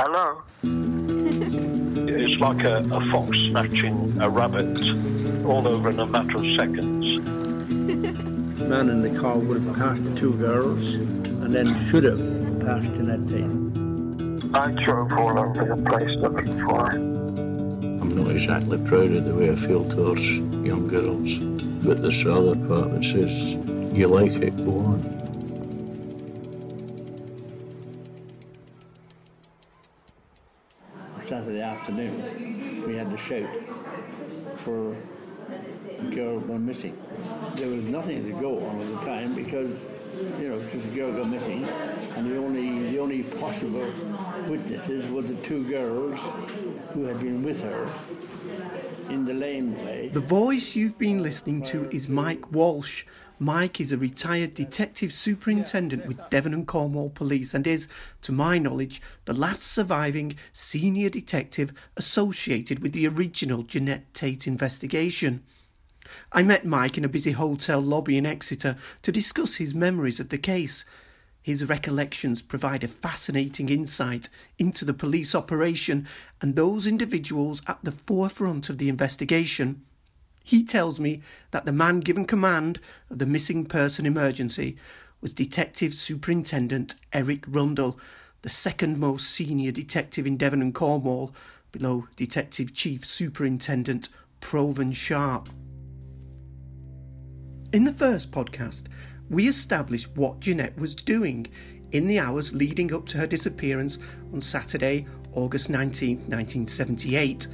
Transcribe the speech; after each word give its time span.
Hello. 0.00 0.40
it's 0.62 2.40
like 2.40 2.62
a, 2.62 2.76
a 2.92 3.10
fox 3.10 3.36
snatching 3.50 4.16
a 4.20 4.30
rabbit 4.30 4.78
all 5.44 5.66
over 5.66 5.90
in 5.90 5.98
a 5.98 6.06
matter 6.06 6.36
of 6.36 6.44
seconds. 6.54 7.16
The 8.58 8.64
man 8.64 8.90
in 8.90 9.02
the 9.02 9.18
car 9.18 9.36
would 9.36 9.60
have 9.60 9.76
passed 9.76 10.04
the 10.04 10.14
two 10.14 10.34
girls 10.34 10.94
and 10.94 11.52
then 11.52 11.84
should 11.88 12.04
have 12.04 12.20
passed 12.60 12.92
Genette 12.92 13.28
Tate. 13.28 14.54
I 14.54 14.84
drove 14.84 15.12
all 15.14 15.36
over 15.36 15.64
the 15.64 15.82
place 15.82 16.16
looking 16.18 16.64
for 16.64 16.90
her. 16.90 16.96
I'm 16.96 18.14
not 18.16 18.30
exactly 18.30 18.78
proud 18.78 19.10
of 19.10 19.24
the 19.24 19.34
way 19.34 19.50
I 19.50 19.56
feel 19.56 19.84
towards 19.88 20.38
young 20.38 20.86
girls, 20.86 21.38
but 21.84 22.02
there's 22.02 22.22
the 22.22 22.32
other 22.32 22.54
part 22.68 22.92
that 22.92 23.04
says, 23.04 23.54
you 23.98 24.06
like 24.06 24.36
it, 24.36 24.64
go 24.64 24.78
on. 24.78 25.17
Afternoon, 31.88 32.86
we 32.86 32.96
had 32.96 33.10
to 33.10 33.16
shout 33.16 33.48
for 34.58 34.94
a 35.98 36.14
girl 36.14 36.38
gone 36.40 36.66
missing. 36.66 36.96
There 37.54 37.68
was 37.68 37.84
nothing 37.84 38.24
to 38.24 38.32
go 38.40 38.64
on 38.66 38.80
at 38.80 38.88
the 38.88 39.06
time 39.06 39.34
because, 39.34 39.86
you 40.38 40.48
know, 40.48 40.60
just 40.60 40.74
a 40.74 40.88
girl 40.94 41.12
gone 41.12 41.30
missing, 41.30 41.64
and 41.64 42.30
the 42.30 42.36
only 42.36 42.90
the 42.90 42.98
only 42.98 43.22
possible 43.22 43.90
witnesses 44.48 45.10
were 45.10 45.22
the 45.22 45.34
two 45.36 45.64
girls 45.66 46.20
who 46.92 47.04
had 47.04 47.20
been 47.20 47.42
with 47.42 47.62
her 47.62 47.88
in 49.08 49.24
the 49.24 49.32
laneway. 49.32 50.10
The 50.10 50.20
voice 50.20 50.76
you've 50.76 50.98
been 50.98 51.22
listening 51.22 51.62
to 51.64 51.88
is 51.90 52.06
Mike 52.08 52.52
Walsh. 52.52 53.04
Mike 53.40 53.80
is 53.80 53.92
a 53.92 53.98
retired 53.98 54.52
detective 54.52 55.12
superintendent 55.12 56.06
with 56.06 56.28
Devon 56.28 56.52
and 56.52 56.66
Cornwall 56.66 57.10
Police 57.10 57.54
and 57.54 57.68
is, 57.68 57.86
to 58.22 58.32
my 58.32 58.58
knowledge, 58.58 59.00
the 59.26 59.32
last 59.32 59.62
surviving 59.62 60.34
senior 60.52 61.08
detective 61.08 61.72
associated 61.96 62.80
with 62.80 62.92
the 62.92 63.06
original 63.06 63.62
Genette 63.62 64.12
Tate 64.12 64.48
investigation. 64.48 65.44
I 66.32 66.42
met 66.42 66.66
Mike 66.66 66.98
in 66.98 67.04
a 67.04 67.08
busy 67.08 67.30
hotel 67.30 67.80
lobby 67.80 68.18
in 68.18 68.26
Exeter 68.26 68.76
to 69.02 69.12
discuss 69.12 69.56
his 69.56 69.72
memories 69.72 70.18
of 70.18 70.30
the 70.30 70.38
case. 70.38 70.84
His 71.40 71.68
recollections 71.68 72.42
provide 72.42 72.82
a 72.82 72.88
fascinating 72.88 73.68
insight 73.68 74.28
into 74.58 74.84
the 74.84 74.94
police 74.94 75.36
operation 75.36 76.08
and 76.40 76.56
those 76.56 76.88
individuals 76.88 77.62
at 77.68 77.78
the 77.84 77.92
forefront 77.92 78.68
of 78.68 78.78
the 78.78 78.88
investigation. 78.88 79.82
He 80.48 80.64
tells 80.64 80.98
me 80.98 81.20
that 81.50 81.66
the 81.66 81.72
man 81.72 82.00
given 82.00 82.24
command 82.24 82.80
of 83.10 83.18
the 83.18 83.26
missing 83.26 83.66
person 83.66 84.06
emergency 84.06 84.78
was 85.20 85.34
Detective 85.34 85.92
Superintendent 85.92 86.94
Eric 87.12 87.44
Rundle, 87.46 88.00
the 88.40 88.48
second 88.48 88.98
most 88.98 89.28
senior 89.28 89.72
detective 89.72 90.26
in 90.26 90.38
Devon 90.38 90.62
and 90.62 90.74
Cornwall, 90.74 91.34
below 91.70 92.08
Detective 92.16 92.72
Chief 92.72 93.04
Superintendent 93.04 94.08
Proven 94.40 94.94
Sharp. 94.94 95.50
In 97.74 97.84
the 97.84 97.92
first 97.92 98.30
podcast, 98.30 98.84
we 99.28 99.48
established 99.48 100.08
what 100.16 100.40
Genette 100.40 100.78
was 100.78 100.94
doing 100.94 101.46
in 101.92 102.06
the 102.06 102.18
hours 102.18 102.54
leading 102.54 102.94
up 102.94 103.04
to 103.08 103.18
her 103.18 103.26
disappearance 103.26 103.98
on 104.32 104.40
Saturday, 104.40 105.06
August 105.34 105.68
19, 105.68 106.20
1978 106.20 107.48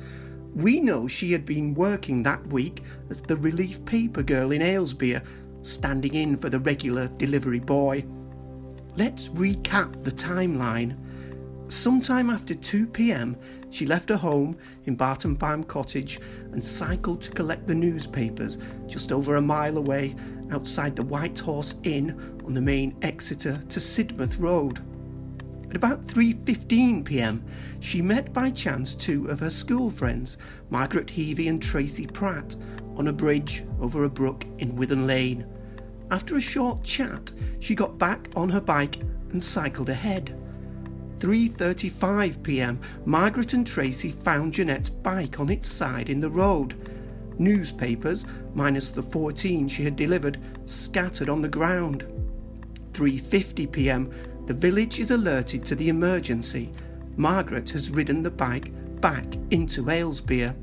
we 0.55 0.80
know 0.80 1.08
she 1.08 1.33
had 1.33 1.44
been 1.44 1.74
working 1.74 2.22
that 2.22 2.47
week 2.48 2.83
as 3.10 3.20
the 3.20 3.36
relief 3.36 3.84
paper 3.84 4.22
girl 4.22 4.52
in 4.52 4.62
Aylesbeare, 4.62 5.24
standing 5.62 6.14
in 6.14 6.36
for 6.36 6.48
the 6.48 6.61
regular 6.61 7.08
delivery 7.08 7.58
boy. 7.58 8.05
Let's 8.96 9.28
recap 9.30 10.05
the 10.05 10.12
timeline. 10.12 10.96
Sometime 11.69 12.30
after 12.30 12.55
2 12.55 12.86
pm, 12.86 13.36
she 13.70 13.86
left 13.86 14.08
her 14.11 14.16
home 14.16 14.56
in 14.84 14.94
Barton 14.94 15.34
Farm 15.36 15.64
Cottage 15.64 16.20
and 16.52 16.64
cycled 16.64 17.23
to 17.23 17.33
collect 17.33 17.67
the 17.67 17.74
newspapers 17.74 18.58
just 18.86 19.11
over 19.11 19.36
a 19.36 19.42
mile 19.42 19.77
away 19.77 20.14
outside 20.52 20.95
the 20.95 21.02
White 21.02 21.40
Horse 21.40 21.74
Inn 21.83 22.40
on 22.46 22.55
the 22.55 22.61
main 22.61 22.96
Exeter 23.02 23.61
to 23.70 23.80
Sidmouth 23.80 24.39
Road. 24.39 24.80
At 25.74 25.79
about 25.79 26.07
3:15 26.07 27.05
p.m., 27.05 27.42
she 27.80 28.01
met 28.01 28.33
by 28.33 28.51
chance 28.51 28.95
two 28.95 29.27
of 29.27 29.40
her 29.40 29.51
school 29.51 29.90
friends, 29.90 30.39
Margaret 30.70 31.08
Heavey 31.08 31.48
and 31.48 31.61
Tracy 31.61 32.07
Pratt, 32.07 32.55
on 32.95 33.08
a 33.08 33.12
bridge 33.12 33.64
over 33.80 34.05
a 34.05 34.08
brook 34.08 34.46
in 34.58 34.77
Withen 34.77 35.05
Lane. 35.05 35.45
After 36.12 36.36
a 36.36 36.40
short 36.40 36.85
chat, 36.85 37.33
she 37.58 37.74
got 37.74 37.98
back 37.98 38.29
on 38.36 38.51
her 38.51 38.61
bike 38.61 39.01
and 39.33 39.42
cycled 39.42 39.89
ahead. 39.89 40.39
3:35 41.18 42.41
p.m., 42.45 42.80
Margaret 43.05 43.52
and 43.52 43.67
Tracy 43.67 44.12
found 44.12 44.52
Genette's 44.52 44.91
bike 44.91 45.41
on 45.41 45.51
its 45.51 45.68
side 45.68 46.08
in 46.08 46.20
the 46.20 46.30
road. 46.30 46.77
Newspapers, 47.41 48.27
minus 48.55 48.91
the 48.91 49.02
14 49.02 49.67
she 49.67 49.83
had 49.83 49.96
delivered, 49.96 50.39
scattered 50.67 51.29
on 51.29 51.42
the 51.42 51.48
ground. 51.48 52.06
3:50 52.92 53.73
p.m., 53.73 54.12
the 54.46 54.55
village 54.55 55.00
is 55.00 55.10
alerted 55.10 55.64
to 55.64 55.74
the 55.74 55.88
emergency. 55.88 56.70
Margaret 57.16 57.70
has 57.70 57.90
ridden 57.90 58.22
the 58.22 58.30
bike 58.30 58.72
back 59.00 59.24
into 59.50 59.84
Aylesbeare. 59.84 60.55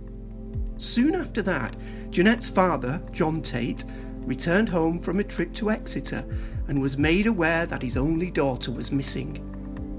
Soon 0.77 1.15
after 1.15 1.41
that, 1.41 1.75
Genette's 2.09 2.49
father, 2.49 3.01
John 3.11 3.41
Tate, 3.41 3.83
returned 4.25 4.69
home 4.69 4.99
from 4.99 5.19
a 5.19 5.23
trip 5.23 5.53
to 5.55 5.71
Exeter 5.71 6.23
and 6.67 6.81
was 6.81 6.97
made 6.97 7.25
aware 7.25 7.65
that 7.65 7.81
his 7.81 7.97
only 7.97 8.29
daughter 8.29 8.71
was 8.71 8.91
missing. 8.91 9.47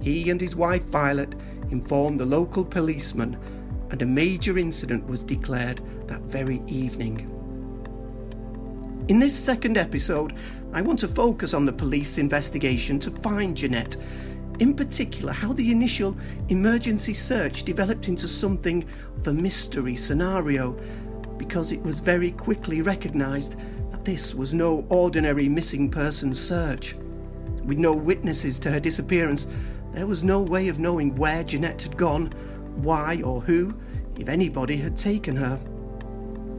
He 0.01 0.31
and 0.31 0.41
his 0.41 0.57
wife 0.57 0.85
Violet 0.85 1.35
informed 1.71 2.21
the 2.21 2.25
local 2.25 2.65
policeman, 2.65 3.37
and 3.91 4.01
a 4.03 4.07
major 4.07 4.59
incident 4.59 5.07
was 5.07 5.23
declared 5.23 5.81
that 6.07 6.21
very 6.23 6.63
evening. 6.67 7.29
In 9.09 9.19
this 9.19 9.35
second 9.35 9.77
episode, 9.77 10.35
I 10.75 10.81
want 10.81 10.99
to 11.01 11.09
focus 11.09 11.53
on 11.53 11.67
the 11.67 11.73
police 11.73 12.17
investigation 12.17 12.99
to 13.01 13.11
find 13.11 13.55
Genette. 13.55 13.99
In 14.59 14.75
particular, 14.75 15.33
how 15.33 15.53
the 15.53 15.71
initial 15.71 16.17
emergency 16.49 17.13
search 17.13 17.65
developed 17.65 18.09
into 18.09 18.27
something 18.27 18.87
of 19.19 19.27
a 19.27 19.35
mystery 19.35 19.97
scenario, 19.97 20.73
because 21.37 21.73
it 21.73 21.83
was 21.83 22.01
very 22.01 22.31
quickly 22.31 22.81
recognised 22.81 23.57
that 23.91 24.05
this 24.05 24.35
was 24.35 24.55
no 24.55 24.87
ordinary 24.89 25.47
missing 25.49 25.91
person 25.91 26.33
search. 26.33 26.97
With 27.65 27.77
no 27.77 27.93
witnesses 27.93 28.59
to 28.61 28.71
her 28.71 28.81
disappearance, 28.81 29.49
there 29.93 30.07
was 30.07 30.25
no 30.25 30.41
way 30.41 30.69
of 30.69 30.79
knowing 30.79 31.15
where 31.17 31.45
Genette 31.45 31.83
had 31.83 31.99
gone, 31.99 32.29
why 32.77 33.21
or 33.23 33.43
who, 33.43 33.75
if 34.19 34.29
anybody, 34.29 34.77
had 34.79 34.97
taken 34.97 35.37
her. 35.37 35.61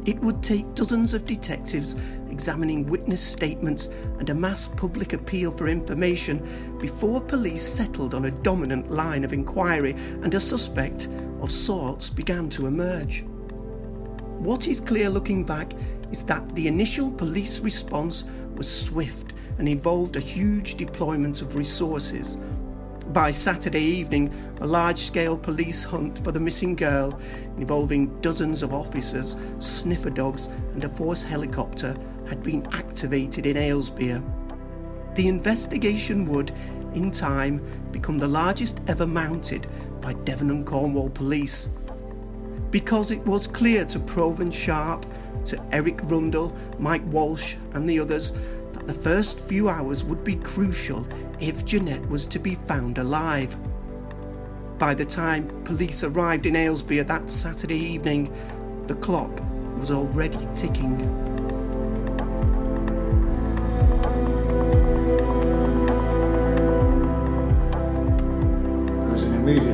It 0.05 0.19
would 0.19 0.43
take 0.43 0.75
dozens 0.75 1.13
of 1.13 1.25
detectives 1.25 1.95
examining 2.33 2.87
witness 2.87 3.21
statements 3.21 3.89
and 4.17 4.27
a 4.31 4.33
mass 4.33 4.67
public 4.67 5.13
appeal 5.13 5.51
for 5.51 5.67
information 5.67 6.77
before 6.79 7.21
police 7.21 7.61
settled 7.61 8.15
on 8.15 8.25
a 8.25 8.31
dominant 8.31 8.89
line 8.89 9.23
of 9.23 9.33
inquiry 9.33 9.91
and 10.23 10.33
a 10.33 10.39
suspect 10.39 11.07
of 11.41 11.51
sorts 11.51 12.09
began 12.09 12.49
to 12.49 12.65
emerge. 12.65 13.23
What 14.39 14.67
is 14.67 14.79
clear 14.79 15.11
looking 15.11 15.45
back 15.45 15.73
is 16.09 16.23
that 16.23 16.55
the 16.55 16.67
initial 16.67 17.11
police 17.11 17.59
response 17.59 18.23
was 18.55 18.67
swift 18.67 19.33
and 19.59 19.69
involved 19.69 20.15
a 20.15 20.19
huge 20.19 20.73
deployment 20.73 21.43
of 21.43 21.55
resources 21.55 22.39
by 23.11 23.29
Saturday 23.29 23.83
evening, 23.83 24.33
a 24.61 24.65
large 24.65 24.97
scale 24.97 25.37
police 25.37 25.83
hunt 25.83 26.23
for 26.23 26.31
the 26.31 26.39
missing 26.39 26.75
girl, 26.75 27.19
involving 27.57 28.19
dozens 28.21 28.63
of 28.63 28.73
officers, 28.73 29.37
sniffer 29.59 30.09
dogs, 30.09 30.47
and 30.73 30.83
a 30.83 30.89
force 30.89 31.21
helicopter, 31.21 31.95
had 32.27 32.43
been 32.43 32.65
activated 32.71 33.45
in 33.45 33.57
Aylesbeare. 33.57 34.23
The 35.15 35.27
investigation 35.27 36.25
would, 36.25 36.53
in 36.93 37.11
time, 37.11 37.61
become 37.91 38.17
the 38.17 38.27
largest 38.27 38.81
ever 38.87 39.05
mounted 39.05 39.67
by 40.01 40.13
Devon 40.13 40.49
and 40.49 40.65
Cornwall 40.65 41.09
Police. 41.09 41.69
Because 42.71 43.11
it 43.11 43.23
was 43.25 43.47
clear 43.47 43.85
to 43.85 43.99
Proven 43.99 44.51
Sharp, 44.51 45.05
to 45.45 45.63
Eric 45.71 45.99
Rundle, 46.03 46.55
Mike 46.79 47.05
Walsh, 47.05 47.55
and 47.73 47.87
the 47.87 47.99
others 47.99 48.33
that 48.73 48.87
the 48.87 48.93
first 48.93 49.39
few 49.41 49.69
hours 49.69 50.03
would 50.03 50.23
be 50.23 50.35
crucial 50.35 51.07
if 51.39 51.65
Genette 51.65 52.07
was 52.09 52.25
to 52.27 52.39
be 52.39 52.55
found 52.67 52.97
alive. 52.97 53.55
By 54.79 54.93
the 54.93 55.05
time 55.05 55.47
police 55.63 56.03
arrived 56.03 56.45
in 56.45 56.55
Aylesbeare 56.55 57.07
that 57.07 57.29
Saturday 57.29 57.77
evening, 57.77 58.33
the 58.87 58.95
clock 58.95 59.41
was 59.77 59.91
already 59.91 60.39
ticking. 60.55 61.22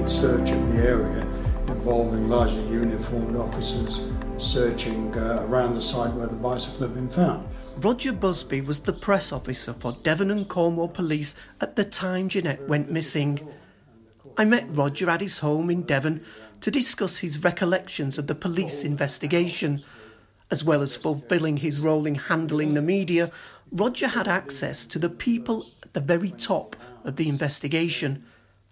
Search 0.10 0.50
of 0.52 0.74
the 0.74 0.82
area 0.82 1.22
involving 1.68 2.28
largely 2.28 2.64
uniformed 2.64 3.38
officers 3.38 4.02
searching 4.38 5.16
uh, 5.16 5.46
around 5.48 5.76
the 5.76 5.82
site 5.82 6.14
where 6.14 6.26
the 6.26 6.36
bicycle 6.36 6.88
had 6.88 6.96
been 6.96 7.08
found. 7.08 7.48
Roger 7.78 8.12
Busby 8.12 8.60
was 8.60 8.80
the 8.80 8.92
press 8.92 9.32
officer 9.32 9.72
for 9.72 9.94
Devon 10.04 10.32
and 10.32 10.50
Cornwall 10.50 10.90
Police 10.90 11.36
at 11.62 11.76
the 11.76 11.86
time 11.86 12.28
Genette 12.28 12.68
went 12.68 12.92
missing. 12.92 13.48
I 14.36 14.46
met 14.46 14.66
Roger 14.70 15.10
at 15.12 15.22
his 15.22 15.38
home 15.38 15.70
in 15.70 15.84
Devon 15.84 16.26
to 16.62 16.72
discuss 16.72 17.20
his 17.20 17.44
recollections 17.44 18.18
of 18.18 18.28
the 18.28 18.36
police 18.36 18.84
investigation. 18.84 19.84
As 20.50 20.64
well 20.64 20.82
as 20.82 20.96
fulfilling 20.96 21.58
his 21.58 21.80
role 21.80 22.08
in 22.08 22.16
handling 22.16 22.74
the 22.74 22.82
media, 22.82 23.32
Roger 23.72 24.08
had 24.08 24.28
access 24.28 24.86
to 24.88 24.98
the 24.98 25.10
people 25.10 25.68
at 25.84 25.94
the 25.94 26.02
very 26.02 26.32
top 26.32 26.76
of 27.06 27.16
the 27.16 27.30
investigation. 27.30 28.26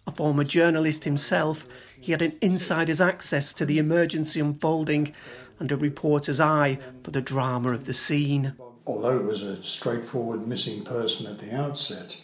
A 0.08 0.12
former 0.12 0.46
journalist 0.46 1.04
himself, 1.04 1.68
he 2.00 2.14
had 2.14 2.22
an 2.22 2.38
insider's 2.42 3.02
access 3.02 3.52
to 3.54 3.66
the 3.66 3.78
emergency 3.78 4.40
unfolding 4.40 5.14
and 5.60 5.72
a 5.72 5.76
reporter's 5.76 6.40
eye 6.40 6.80
for 7.04 7.12
the 7.12 7.22
drama 7.22 7.74
of 7.74 7.86
the 7.86 7.94
scene. 7.94 8.54
Although 8.86 9.18
it 9.18 9.26
was 9.26 9.42
a 9.42 9.62
straightforward 9.62 10.48
missing 10.48 10.84
person 10.84 11.28
at 11.28 11.40
the 11.40 11.54
outset, 11.54 12.22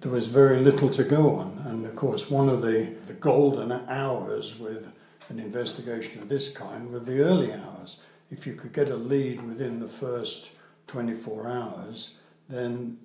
there 0.00 0.10
was 0.10 0.26
very 0.26 0.58
little 0.58 0.90
to 0.90 1.04
go 1.04 1.30
on. 1.30 1.62
And 1.64 1.86
of 1.86 1.94
course, 1.94 2.30
one 2.30 2.48
of 2.48 2.62
the, 2.62 2.94
the 3.06 3.14
golden 3.14 3.70
hours 3.70 4.58
with 4.58 4.92
an 5.28 5.38
investigation 5.38 6.20
of 6.20 6.28
this 6.28 6.50
kind 6.50 6.90
were 6.90 6.98
the 6.98 7.22
early 7.22 7.52
hours. 7.52 8.00
If 8.30 8.46
you 8.46 8.54
could 8.54 8.72
get 8.72 8.90
a 8.90 8.96
lead 8.96 9.46
within 9.46 9.78
the 9.78 9.88
first 9.88 10.50
24 10.88 11.48
hours, 11.48 12.16
then 12.48 12.98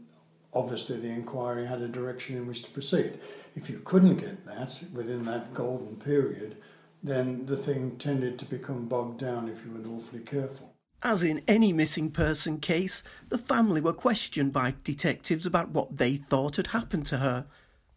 obviously 0.54 0.98
the 0.98 1.10
inquiry 1.10 1.68
had 1.68 1.82
a 1.82 1.88
direction 1.88 2.38
in 2.38 2.48
which 2.48 2.64
to 2.64 2.72
proceed. 2.72 3.20
If 3.60 3.70
you 3.70 3.80
couldn't 3.80 4.16
get 4.16 4.46
that 4.46 4.82
within 4.94 5.26
that 5.26 5.54
golden 5.54 5.98
period, 5.98 6.56
then 7.04 7.46
the 7.46 7.58
thing 7.58 7.98
tended 7.98 8.40
to 8.40 8.46
become 8.46 8.88
bogged 8.88 9.20
down 9.20 9.50
if 9.50 9.66
you 9.66 9.72
weren't 9.72 9.86
awfully 9.86 10.22
careful. 10.22 10.76
As 11.04 11.24
in 11.24 11.42
any 11.46 11.74
missing 11.74 12.10
person 12.10 12.62
case, 12.62 13.04
the 13.28 13.38
family 13.38 13.82
were 13.82 13.92
questioned 13.92 14.54
by 14.54 14.76
detectives 14.86 15.46
about 15.46 15.72
what 15.72 15.98
they 15.98 16.16
thought 16.16 16.56
had 16.56 16.68
happened 16.68 17.06
to 17.08 17.18
her. 17.18 17.48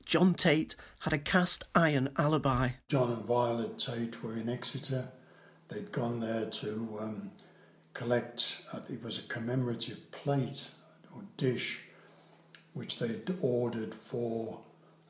John 0.04 0.34
Tate 0.34 0.74
had 0.98 1.12
a 1.12 1.18
cast 1.18 1.62
iron 1.76 2.08
alibi. 2.16 2.70
John 2.88 3.12
and 3.12 3.24
Violet 3.24 3.78
Tate 3.78 4.20
were 4.20 4.34
in 4.34 4.48
Exeter. 4.48 5.12
They'd 5.68 5.92
gone 5.92 6.18
there 6.18 6.46
to 6.46 6.98
um, 7.00 7.30
collect, 7.94 8.62
uh, 8.72 8.80
it 8.90 9.00
was 9.00 9.16
a 9.16 9.22
commemorative 9.22 10.10
plate 10.10 10.70
or 11.14 11.22
dish 11.36 11.82
which 12.72 12.98
they'd 12.98 13.36
ordered 13.40 13.94
for 13.94 14.62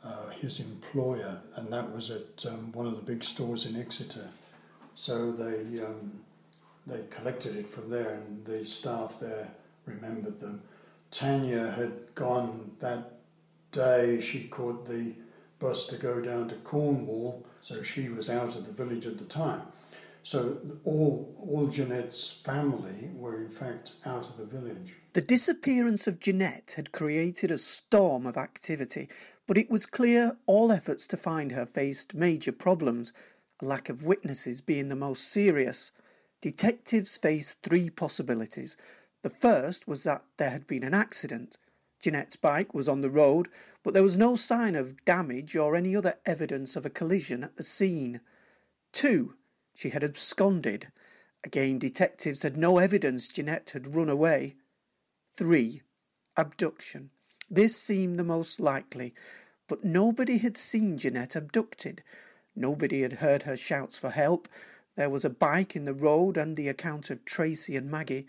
uh, 0.05 0.31
his 0.31 0.61
employer, 0.61 1.41
and 1.57 1.73
that 1.73 1.93
was 1.93 2.11
at 2.11 2.45
um, 2.47 2.73
one 2.73 2.87
of 2.87 2.97
the 2.97 3.03
big 3.03 3.23
stores 3.23 3.67
in 3.67 3.77
Exeter. 3.77 4.31
So 4.95 5.33
they 5.33 5.83
um, 5.83 6.21
they 6.87 7.05
collected 7.11 7.57
it 7.57 7.69
from 7.69 7.91
there, 7.91 8.15
and 8.15 8.45
the 8.45 8.65
staff 8.65 9.19
there 9.21 9.49
remembered 9.87 10.41
them. 10.41 10.63
Tanya 11.11 11.71
had 11.71 12.15
gone 12.15 12.73
that 12.81 13.13
day. 13.71 14.21
She 14.21 14.45
caught 14.45 14.87
the 14.87 15.15
bus 15.59 15.87
to 15.87 15.97
go 15.97 16.21
down 16.21 16.49
to 16.49 16.57
Cornwall, 16.57 17.47
so 17.61 17.83
she 17.83 18.09
was 18.09 18.29
out 18.29 18.57
of 18.57 18.67
the 18.67 18.73
village 18.73 19.07
at 19.07 19.19
the 19.19 19.25
time. 19.25 19.63
So 20.25 20.59
all 20.85 21.35
all 21.39 21.69
Genette's 21.69 22.33
family 22.45 23.11
were 23.15 23.39
in 23.39 23.51
fact 23.51 23.93
out 24.05 24.29
of 24.29 24.37
the 24.37 24.45
village. 24.45 24.95
The 25.15 25.21
disappearance 25.21 26.07
of 26.07 26.21
Genette 26.21 26.75
had 26.77 26.93
created 26.93 27.51
a 27.51 27.59
storm 27.59 28.27
of 28.27 28.39
activity, 28.39 29.09
but 29.47 29.59
it 29.59 29.71
was 29.71 29.87
clear 29.87 30.37
all 30.47 30.73
efforts 30.73 31.07
to 31.09 31.17
find 31.17 31.53
her 31.53 31.67
faced 31.67 32.15
major 32.15 32.53
problems, 32.53 33.13
a 33.61 33.65
lack 33.65 33.89
of 33.89 34.03
witnesses 34.03 34.61
being 34.61 34.89
the 34.89 34.97
most 34.97 35.29
serious. 35.29 35.93
Detectives 36.41 37.17
faced 37.17 37.63
three 37.63 37.91
possibilities. 37.91 38.77
The 39.23 39.31
first 39.31 39.87
was 39.87 40.05
that 40.05 40.25
there 40.37 40.51
had 40.51 40.67
been 40.67 40.83
an 40.83 40.95
accident. 40.95 41.57
Genette's 42.03 42.37
bike 42.37 42.75
was 42.75 42.89
on 42.89 43.01
the 43.01 43.11
road, 43.11 43.49
but 43.85 43.95
there 43.95 44.03
was 44.03 44.17
no 44.17 44.35
sign 44.35 44.75
of 44.75 45.05
damage 45.05 45.55
or 45.55 45.77
any 45.77 45.95
other 45.95 46.15
evidence 46.27 46.75
of 46.75 46.85
a 46.85 46.91
collision 46.91 47.45
at 47.45 47.57
the 47.57 47.63
scene. 47.63 48.21
Two, 48.93 49.35
she 49.75 49.91
had 49.91 50.03
absconded. 50.03 50.89
Again, 51.45 51.79
detectives 51.79 52.43
had 52.43 52.57
no 52.57 52.79
evidence 52.79 53.29
Genette 53.29 53.71
had 53.71 53.95
run 53.95 54.09
away. 54.09 54.57
Three, 55.35 55.83
abduction. 56.37 57.11
This 57.55 57.77
seemed 57.77 58.19
the 58.19 58.25
most 58.25 58.61
likely, 58.61 59.13
but 59.69 59.85
nobody 59.85 60.39
had 60.39 60.57
seen 60.57 60.97
Genette 60.97 61.37
abducted. 61.37 62.03
Nobody 62.57 63.03
had 63.03 63.15
heard 63.15 63.43
her 63.43 63.59
shouts 63.59 63.99
for 63.99 64.09
help. 64.09 64.49
There 64.97 65.11
was 65.11 65.23
a 65.27 65.29
bike 65.29 65.77
in 65.77 65.85
the 65.85 65.93
road 65.93 66.39
and 66.39 66.57
the 66.57 66.69
account 66.69 67.11
of 67.11 67.27
Tracy 67.27 67.77
and 67.77 67.91
Maggie, 67.91 68.27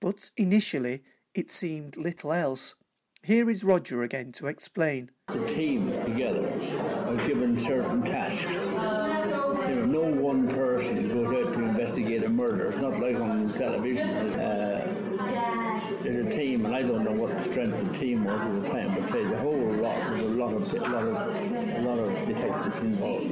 but 0.00 0.28
initially 0.36 1.04
it 1.34 1.52
seemed 1.52 1.96
little 1.96 2.32
else. 2.32 2.74
Here 3.22 3.48
is 3.48 3.62
Roger 3.62 4.02
again 4.02 4.32
to 4.32 4.48
explain. 4.48 5.12
The 5.28 5.46
team 5.46 5.92
together 6.04 6.44
are 6.44 7.28
given 7.28 7.56
certain 7.60 8.02
tasks. 8.02 8.64
You 8.66 8.72
know, 8.72 9.84
no 9.86 10.02
one 10.20 10.48
person 10.48 11.08
goes 11.10 11.28
out 11.28 11.43
investigate 11.96 12.24
a 12.24 12.28
murder. 12.28 12.66
It's 12.66 12.80
not 12.80 12.98
like 12.98 13.16
on 13.16 13.52
television. 13.52 14.08
Uh, 14.08 14.92
there's 16.02 16.26
a 16.26 16.30
team, 16.36 16.66
and 16.66 16.74
I 16.74 16.82
don't 16.82 17.04
know 17.04 17.12
what 17.12 17.30
the 17.30 17.44
strength 17.44 17.78
of 17.80 17.92
the 17.92 17.98
team 17.98 18.24
was 18.24 18.40
at 18.40 18.62
the 18.62 18.68
time, 18.68 18.94
but 19.00 19.08
say 19.10 19.24
the 19.24 19.38
whole 19.38 19.72
lot, 19.74 19.96
there's 20.10 20.22
a 20.22 20.24
lot 20.24 20.52
of, 20.54 20.74
a 20.74 20.78
lot 20.78 21.04
of, 21.04 21.14
a 21.14 21.82
lot 21.82 21.98
of 21.98 22.26
detectives 22.26 22.80
involved. 22.82 23.28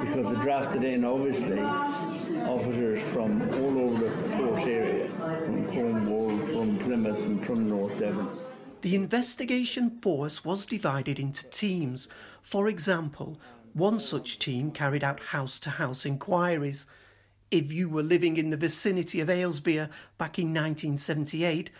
Because 0.00 0.32
they 0.32 0.40
drafted 0.40 0.84
in, 0.84 1.04
obviously, 1.04 1.60
officers 1.60 3.02
from 3.12 3.42
all 3.54 3.78
over 3.78 4.04
the 4.04 4.28
force 4.36 4.66
area, 4.66 5.08
from 5.08 5.66
Cornwall, 5.72 6.38
from 6.46 6.78
Plymouth, 6.80 7.24
and 7.24 7.44
from 7.46 7.68
North 7.68 7.98
Devon. 7.98 8.28
The 8.82 8.94
investigation 8.94 9.98
force 10.02 10.44
was 10.44 10.66
divided 10.66 11.18
into 11.18 11.48
teams. 11.48 12.08
For 12.42 12.68
example, 12.68 13.40
one 13.72 13.98
such 14.00 14.38
team 14.38 14.70
carried 14.70 15.02
out 15.02 15.20
house 15.20 15.58
to 15.60 15.70
house 15.70 16.04
inquiries. 16.04 16.86
If 17.52 17.70
you 17.70 17.90
were 17.90 18.02
living 18.02 18.38
in 18.38 18.48
the 18.48 18.56
vicinity 18.56 19.20
of 19.20 19.28
Aylesbeare 19.28 19.90
back 20.16 20.38
in 20.38 20.54
1978, 20.54 21.70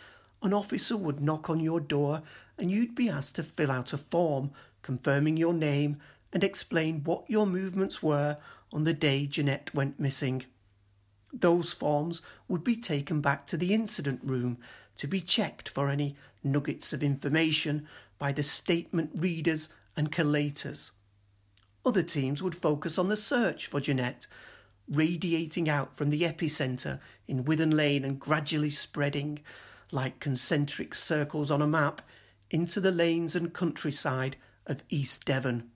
an 0.43 0.53
officer 0.53 0.99
would 0.99 1.23
knock 1.23 1.49
on 1.49 1.61
your 1.61 1.81
door 1.81 2.23
and 2.59 2.71
you'd 2.71 2.95
be 2.95 3.09
asked 3.09 3.37
to 3.37 3.43
fill 3.43 3.71
out 3.71 3.95
a 3.95 3.99
form 3.99 4.51
confirming 4.83 5.39
your 5.39 5.55
name 5.55 5.97
and 6.31 6.45
explain 6.45 7.03
what 7.05 7.25
your 7.27 7.47
movements 7.47 8.03
were 8.03 8.37
on 8.71 8.85
the 8.85 8.93
day 8.93 9.27
Genette 9.27 9.73
went 9.73 9.99
missing. 9.99 10.45
Those 11.33 11.73
forms 11.73 12.21
would 12.49 12.63
be 12.63 12.77
taken 12.77 13.23
back 13.23 13.47
to 13.47 13.57
the 13.57 13.73
incident 13.73 14.21
room 14.23 14.59
to 14.97 15.07
be 15.07 15.23
checked 15.23 15.71
for 15.71 15.89
any 15.89 16.17
nuggets 16.45 16.93
of 16.93 17.03
information 17.03 17.89
by 18.19 18.33
the 18.33 18.43
statement 18.43 19.11
readers 19.15 19.71
and 19.97 20.13
collators. 20.13 20.93
Other 21.87 22.03
teams 22.03 22.43
would 22.43 22.55
focus 22.55 22.99
on 22.99 23.09
the 23.09 23.17
search 23.17 23.69
for 23.69 23.81
Genette, 23.81 24.27
radiating 24.93 25.69
out 25.69 25.97
from 25.97 26.11
the 26.11 26.23
epicentre 26.23 27.01
in 27.27 27.45
Withen 27.45 27.75
Lane 27.75 28.05
and 28.05 28.21
gradually 28.21 28.71
spreading 28.71 29.41
like 29.93 30.21
concentric 30.21 30.95
circles 30.95 31.51
on 31.51 31.63
a 31.63 31.67
map, 31.67 32.03
into 32.51 32.81
the 32.81 32.91
lanes 32.91 33.37
and 33.37 33.53
countryside 33.53 34.37
of 34.67 34.83
East 34.89 35.25
Devon. 35.25 35.71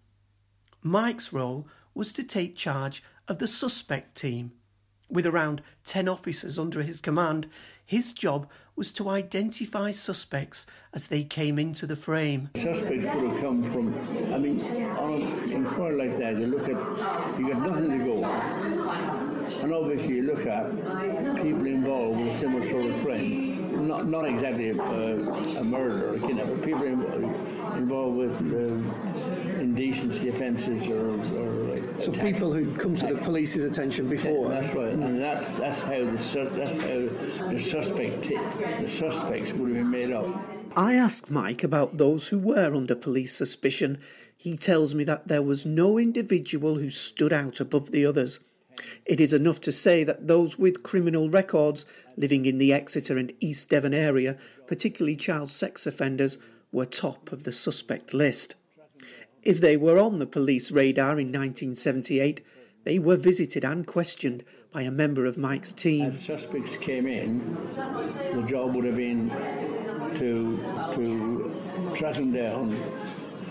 Mike's 0.82 1.32
role 1.32 1.66
was 1.94 2.12
to 2.12 2.24
take 2.24 2.56
charge 2.56 3.02
of 3.28 3.38
the 3.38 3.46
suspect 3.46 4.16
team. 4.16 4.52
With 5.08 5.26
around 5.26 5.62
10 5.84 6.08
officers 6.08 6.58
under 6.58 6.82
his 6.82 7.00
command, 7.00 7.48
his 7.84 8.12
job 8.12 8.48
was 8.74 8.90
to 8.92 9.08
identify 9.08 9.90
suspects 9.90 10.66
as 10.92 11.06
they 11.06 11.22
came 11.22 11.58
into 11.58 11.86
the 11.86 11.96
frame. 11.96 12.50
Suspects 12.56 12.90
would 12.90 13.30
have 13.30 13.40
come 13.40 13.62
from, 13.64 13.94
I 14.34 14.38
mean, 14.38 14.60
on 14.62 15.22
an 15.22 15.52
inquiry 15.52 16.08
like 16.08 16.18
that, 16.18 16.36
you 16.36 16.46
look 16.46 16.68
at, 16.68 17.38
you 17.38 17.52
got 17.52 17.62
nothing 17.62 17.98
to 17.98 18.04
go. 18.04 18.22
And 19.66 19.74
obviously 19.74 20.14
you 20.14 20.22
look 20.22 20.46
at 20.46 20.70
people 21.42 21.66
involved 21.66 22.20
with 22.20 22.36
a 22.36 22.38
similar 22.38 22.68
sort 22.68 22.86
of 22.86 23.02
crime 23.02 23.56
not 23.88 24.06
not 24.06 24.24
exactly 24.24 24.70
a, 24.70 24.80
a 24.80 25.64
murder, 25.64 26.16
you 26.28 26.34
know, 26.34 26.46
but 26.46 26.64
people 26.64 26.86
involved 26.86 28.16
with 28.16 28.34
uh, 28.52 29.60
indecency 29.60 30.28
offences 30.28 30.86
or, 30.86 31.10
or 31.36 31.50
like 31.74 32.00
so 32.00 32.12
people 32.12 32.52
who 32.52 32.76
come 32.76 32.94
to 32.94 33.06
the 33.06 33.20
police's 33.20 33.64
attention 33.64 34.08
before. 34.08 34.52
Yeah, 34.52 34.60
that's 34.60 34.74
right, 34.76 34.92
and 34.92 35.20
that's 35.20 35.50
that's 35.56 35.82
how 35.82 35.98
the 35.98 36.16
that's 36.54 37.40
how 37.40 37.48
the 37.48 37.58
suspect 37.58 38.22
the 38.22 38.88
suspects 38.88 39.52
would 39.52 39.74
have 39.74 39.78
been 39.78 39.90
made 39.90 40.12
up. 40.12 40.26
I 40.76 40.94
asked 40.94 41.28
Mike 41.28 41.64
about 41.64 41.96
those 41.96 42.28
who 42.28 42.38
were 42.38 42.72
under 42.72 42.94
police 42.94 43.34
suspicion. 43.34 43.98
He 44.38 44.56
tells 44.56 44.94
me 44.94 45.02
that 45.04 45.26
there 45.26 45.42
was 45.42 45.66
no 45.66 45.98
individual 45.98 46.76
who 46.76 46.90
stood 46.90 47.32
out 47.32 47.58
above 47.58 47.90
the 47.90 48.06
others. 48.06 48.38
It 49.04 49.20
is 49.20 49.32
enough 49.32 49.60
to 49.62 49.72
say 49.72 50.04
that 50.04 50.26
those 50.26 50.58
with 50.58 50.82
criminal 50.82 51.30
records 51.30 51.86
living 52.16 52.46
in 52.46 52.58
the 52.58 52.72
Exeter 52.72 53.16
and 53.18 53.32
East 53.40 53.70
Devon 53.70 53.94
area, 53.94 54.36
particularly 54.66 55.16
child 55.16 55.50
sex 55.50 55.86
offenders, 55.86 56.38
were 56.72 56.86
top 56.86 57.32
of 57.32 57.44
the 57.44 57.52
suspect 57.52 58.12
list. 58.12 58.54
If 59.42 59.60
they 59.60 59.76
were 59.76 59.98
on 59.98 60.18
the 60.18 60.26
police 60.26 60.70
radar 60.70 61.20
in 61.20 61.28
1978, 61.28 62.44
they 62.84 62.98
were 62.98 63.16
visited 63.16 63.64
and 63.64 63.86
questioned 63.86 64.44
by 64.72 64.82
a 64.82 64.90
member 64.90 65.24
of 65.24 65.38
Mike's 65.38 65.72
team. 65.72 66.06
As 66.06 66.24
suspects 66.24 66.76
came 66.76 67.06
in, 67.06 67.56
the 68.34 68.44
job 68.46 68.74
would 68.74 68.84
have 68.84 68.96
been 68.96 69.30
to 70.16 70.58
to 70.94 71.94
track 71.96 72.14
them 72.14 72.32
down 72.32 72.76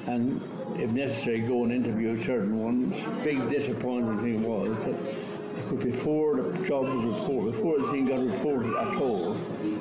and 0.08 0.42
if 0.76 0.90
necessary, 0.92 1.40
go 1.40 1.64
and 1.64 1.72
interview 1.72 2.22
certain 2.24 2.60
ones. 2.60 2.96
Big 3.24 3.50
disappointing 3.50 4.20
thing 4.20 4.44
was 4.44 4.78
that 4.84 5.80
before 5.80 6.42
the 6.42 6.64
job 6.64 6.84
was 6.84 7.06
reported, 7.06 7.52
before 7.54 7.80
the 7.80 7.92
thing 7.92 8.06
got 8.06 8.26
reported 8.26 8.76
at 8.76 9.02
all 9.02 9.38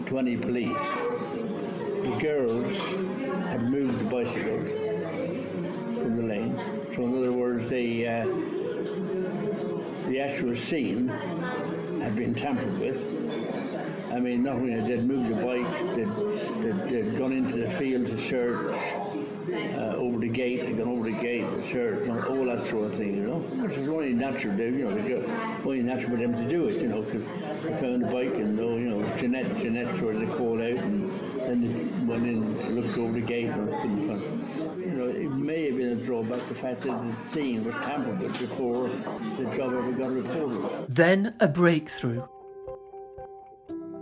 to 0.07 0.19
any 0.19 0.37
police, 0.37 0.79
the 2.03 2.19
girls 2.21 2.77
had 3.49 3.63
moved 3.71 3.99
the 3.99 4.05
bicycle 4.05 4.59
from 5.95 6.17
the 6.17 6.23
lane. 6.23 6.53
So 6.95 7.05
in 7.05 7.19
other 7.19 7.33
words, 7.33 7.71
the 7.71 8.07
uh, 8.07 8.27
the 10.07 10.21
actual 10.21 10.55
scene 10.55 11.09
had 11.09 12.15
been 12.15 12.35
tampered 12.35 12.79
with. 12.79 13.03
I 14.13 14.21
mean, 14.21 14.45
not 14.45 14.57
only 14.57 14.73
had 14.73 14.87
they 14.87 14.99
moved 14.99 15.31
the 15.31 15.43
bike, 15.43 15.97
they'd, 15.97 16.07
they'd, 16.63 16.89
they'd 16.89 17.19
gone 17.19 17.33
into 17.33 17.57
the 17.57 17.71
field 17.71 18.07
to 18.07 18.21
search 18.21 18.79
uh, 19.55 19.97
over 19.97 20.19
the 20.19 20.29
gate, 20.29 20.63
they'd 20.63 20.77
gone 20.77 20.89
over 20.89 21.11
the 21.11 21.17
gate, 21.17 21.45
the 21.57 21.63
church, 21.63 22.09
and 22.09 22.25
all 22.25 22.45
that 22.47 22.67
sort 22.67 22.87
of 22.87 22.95
thing, 22.95 23.17
you 23.17 23.23
know. 23.23 23.39
Which 23.39 23.73
is 23.73 23.89
only 23.89 24.13
natural, 24.13 24.57
they, 24.57 24.65
you 24.67 24.89
know, 24.89 24.95
they 24.95 25.15
only 25.65 25.83
natural 25.83 26.11
for 26.11 26.17
them 26.17 26.35
to 26.35 26.49
do 26.49 26.69
it, 26.69 26.81
you 26.81 26.89
know, 26.89 27.03
because 27.03 27.23
they 27.63 27.71
found 27.81 28.03
the 28.03 28.07
bike 28.09 28.35
and, 28.35 28.59
oh, 28.61 28.77
you 28.77 28.91
know, 28.91 29.01
Genette, 29.17 29.55
Genette 29.61 29.89
of 29.91 30.21
they 30.21 30.37
called 30.37 30.61
out 30.61 30.85
and 30.85 31.11
then 31.41 31.61
they 31.63 32.13
went 32.13 32.27
in, 32.27 32.75
looked 32.75 32.97
over 32.99 33.13
the 33.13 33.21
gate 33.21 33.47
and 33.47 33.71
couldn't 33.81 34.09
find 34.09 34.81
You 34.81 34.93
know, 34.93 35.09
it 35.09 35.31
may 35.31 35.67
have 35.67 35.77
been 35.77 35.99
a 35.99 36.05
drawback, 36.05 36.47
the 36.49 36.55
fact 36.55 36.83
that 36.83 36.91
the 36.91 37.31
scene 37.31 37.65
was 37.65 37.75
tampered 37.77 38.21
with 38.21 38.39
before 38.39 38.89
the 38.89 39.45
job 39.57 39.73
ever 39.73 39.93
got 39.93 40.11
reported. 40.11 40.87
Then 40.89 41.35
a 41.41 41.49
breakthrough. 41.49 42.23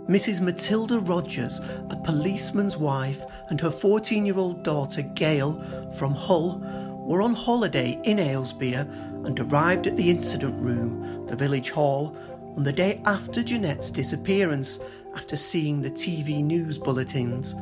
Mrs. 0.07 0.41
Matilda 0.41 0.99
Rogers, 0.99 1.61
a 1.89 1.95
policeman's 1.95 2.75
wife, 2.75 3.23
and 3.49 3.61
her 3.61 3.71
14 3.71 4.25
year 4.25 4.37
old 4.37 4.61
daughter 4.61 5.01
Gail 5.01 5.63
from 5.97 6.13
Hull 6.13 6.59
were 7.07 7.21
on 7.21 7.33
holiday 7.33 7.97
in 8.03 8.17
Aylesbeare 8.17 8.81
and 9.25 9.39
arrived 9.39 9.87
at 9.87 9.95
the 9.95 10.09
incident 10.09 10.59
room, 10.59 11.25
the 11.27 11.37
village 11.37 11.69
hall, 11.69 12.17
on 12.57 12.63
the 12.63 12.73
day 12.73 13.01
after 13.05 13.41
Genette's 13.41 13.89
disappearance 13.89 14.81
after 15.15 15.37
seeing 15.37 15.81
the 15.81 15.91
TV 15.91 16.43
news 16.43 16.77
bulletins. 16.77 17.55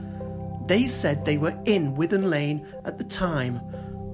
They 0.66 0.88
said 0.88 1.24
they 1.24 1.38
were 1.38 1.58
in 1.66 1.94
Withen 1.96 2.28
Lane 2.28 2.66
at 2.86 2.98
the 2.98 3.04
time, 3.04 3.62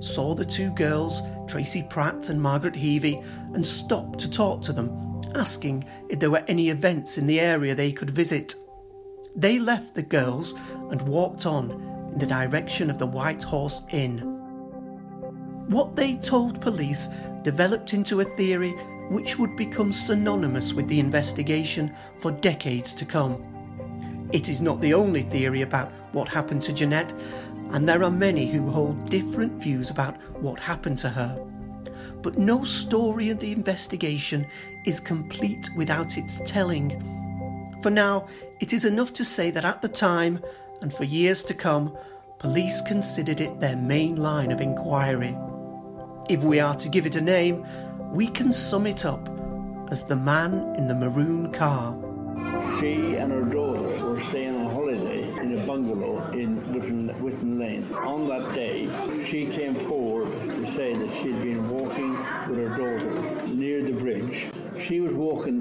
saw 0.02 0.36
the 0.36 0.46
two 0.46 0.72
girls, 0.72 1.22
Tracy 1.48 1.84
Pratt 1.84 2.28
and 2.28 2.42
Margaret 2.42 2.76
Heavey, 2.76 3.24
and 3.54 3.66
stopped 3.66 4.20
to 4.20 4.30
talk 4.30 4.62
to 4.64 4.74
them 4.74 5.07
asking 5.36 5.86
if 6.10 6.20
there 6.20 6.32
were 6.32 6.44
any 6.48 6.70
events 6.70 7.18
in 7.18 7.28
the 7.28 7.40
area 7.40 7.76
they 7.76 7.92
could 7.92 8.10
visit. 8.10 8.56
They 9.36 9.60
left 9.60 9.96
the 9.96 10.02
girls 10.02 10.54
and 10.90 11.02
walked 11.04 11.46
on 11.46 11.72
in 12.12 12.20
the 12.20 12.26
direction 12.26 12.90
of 12.90 12.98
the 12.98 13.06
White 13.06 13.44
Horse 13.44 13.82
Inn. 13.92 14.20
What 15.70 15.96
they 15.96 16.16
told 16.16 16.62
police 16.62 17.10
developed 17.44 17.94
into 17.94 18.22
a 18.22 18.36
theory 18.36 18.72
which 19.10 19.38
would 19.38 19.56
become 19.56 19.92
synonymous 19.92 20.74
with 20.74 20.88
the 20.88 21.00
investigation 21.00 21.94
for 22.20 22.32
decades 22.32 22.94
to 22.96 23.06
come. 23.06 23.44
It 24.34 24.50
is 24.50 24.60
not 24.60 24.82
the 24.82 24.94
only 24.94 25.22
theory 25.22 25.62
about 25.62 25.92
what 26.12 26.28
happened 26.28 26.62
to 26.64 26.74
Genette, 26.74 27.14
and 27.72 27.88
there 27.88 28.04
are 28.04 28.12
many 28.12 28.48
who 28.48 28.70
hold 28.70 29.10
different 29.10 29.62
views 29.62 29.90
about 29.90 30.18
what 30.42 30.60
happened 30.60 30.98
to 31.00 31.10
her 31.10 31.48
but 32.22 32.38
no 32.38 32.64
story 32.64 33.30
of 33.30 33.40
the 33.40 33.52
investigation 33.52 34.46
is 34.88 35.00
complete 35.02 35.70
without 35.76 36.18
its 36.18 36.40
telling. 36.46 36.90
For 37.84 37.90
now, 37.92 38.28
it 38.62 38.72
is 38.72 38.86
enough 38.86 39.12
to 39.14 39.26
say 39.26 39.52
that 39.52 39.66
at 39.66 39.82
the 39.82 39.90
time, 39.90 40.40
and 40.82 40.94
for 40.94 41.04
years 41.04 41.44
to 41.44 41.54
come, 41.54 41.96
police 42.40 42.82
considered 42.82 43.42
it 43.42 43.60
their 43.60 43.76
main 43.76 44.16
line 44.16 44.52
of 44.52 44.62
inquiry. 44.62 45.38
If 46.30 46.42
we 46.42 46.62
are 46.62 46.76
to 46.76 46.90
give 46.90 47.06
it 47.06 47.18
a 47.18 47.22
name, 47.22 47.66
we 48.14 48.28
can 48.28 48.52
sum 48.52 48.88
it 48.88 49.06
up 49.06 49.30
as 49.92 50.04
the 50.04 50.16
man 50.16 50.74
in 50.78 50.88
the 50.88 50.96
maroon 50.96 51.52
car. 51.52 51.94
She 52.80 53.16
and 53.16 53.32
her 53.34 53.44
daughter 53.44 54.06
were 54.06 54.22
staying 54.22 54.56
on 54.56 54.74
holiday 54.74 55.24
in 55.42 55.60
a 55.60 55.66
bungalow 55.66 56.32
in 56.32 56.62
Withen, 56.74 57.08
Lane. 57.68 57.86
On 57.96 58.28
that 58.30 58.54
day, 58.54 58.90
she 59.24 59.46
came 59.46 59.76
forward 59.76 60.32
to 60.32 60.66
say 60.72 60.94
that 60.94 61.12
she'd 61.16 61.42
been 61.42 61.70
walking 61.70 62.12
with 62.48 62.60
her 62.60 62.70
daughter 62.70 63.48
near 63.48 63.84
the 63.84 63.92
bridge. 63.92 64.48
She 64.80 65.02
was 65.02 65.14
walking 65.14 65.60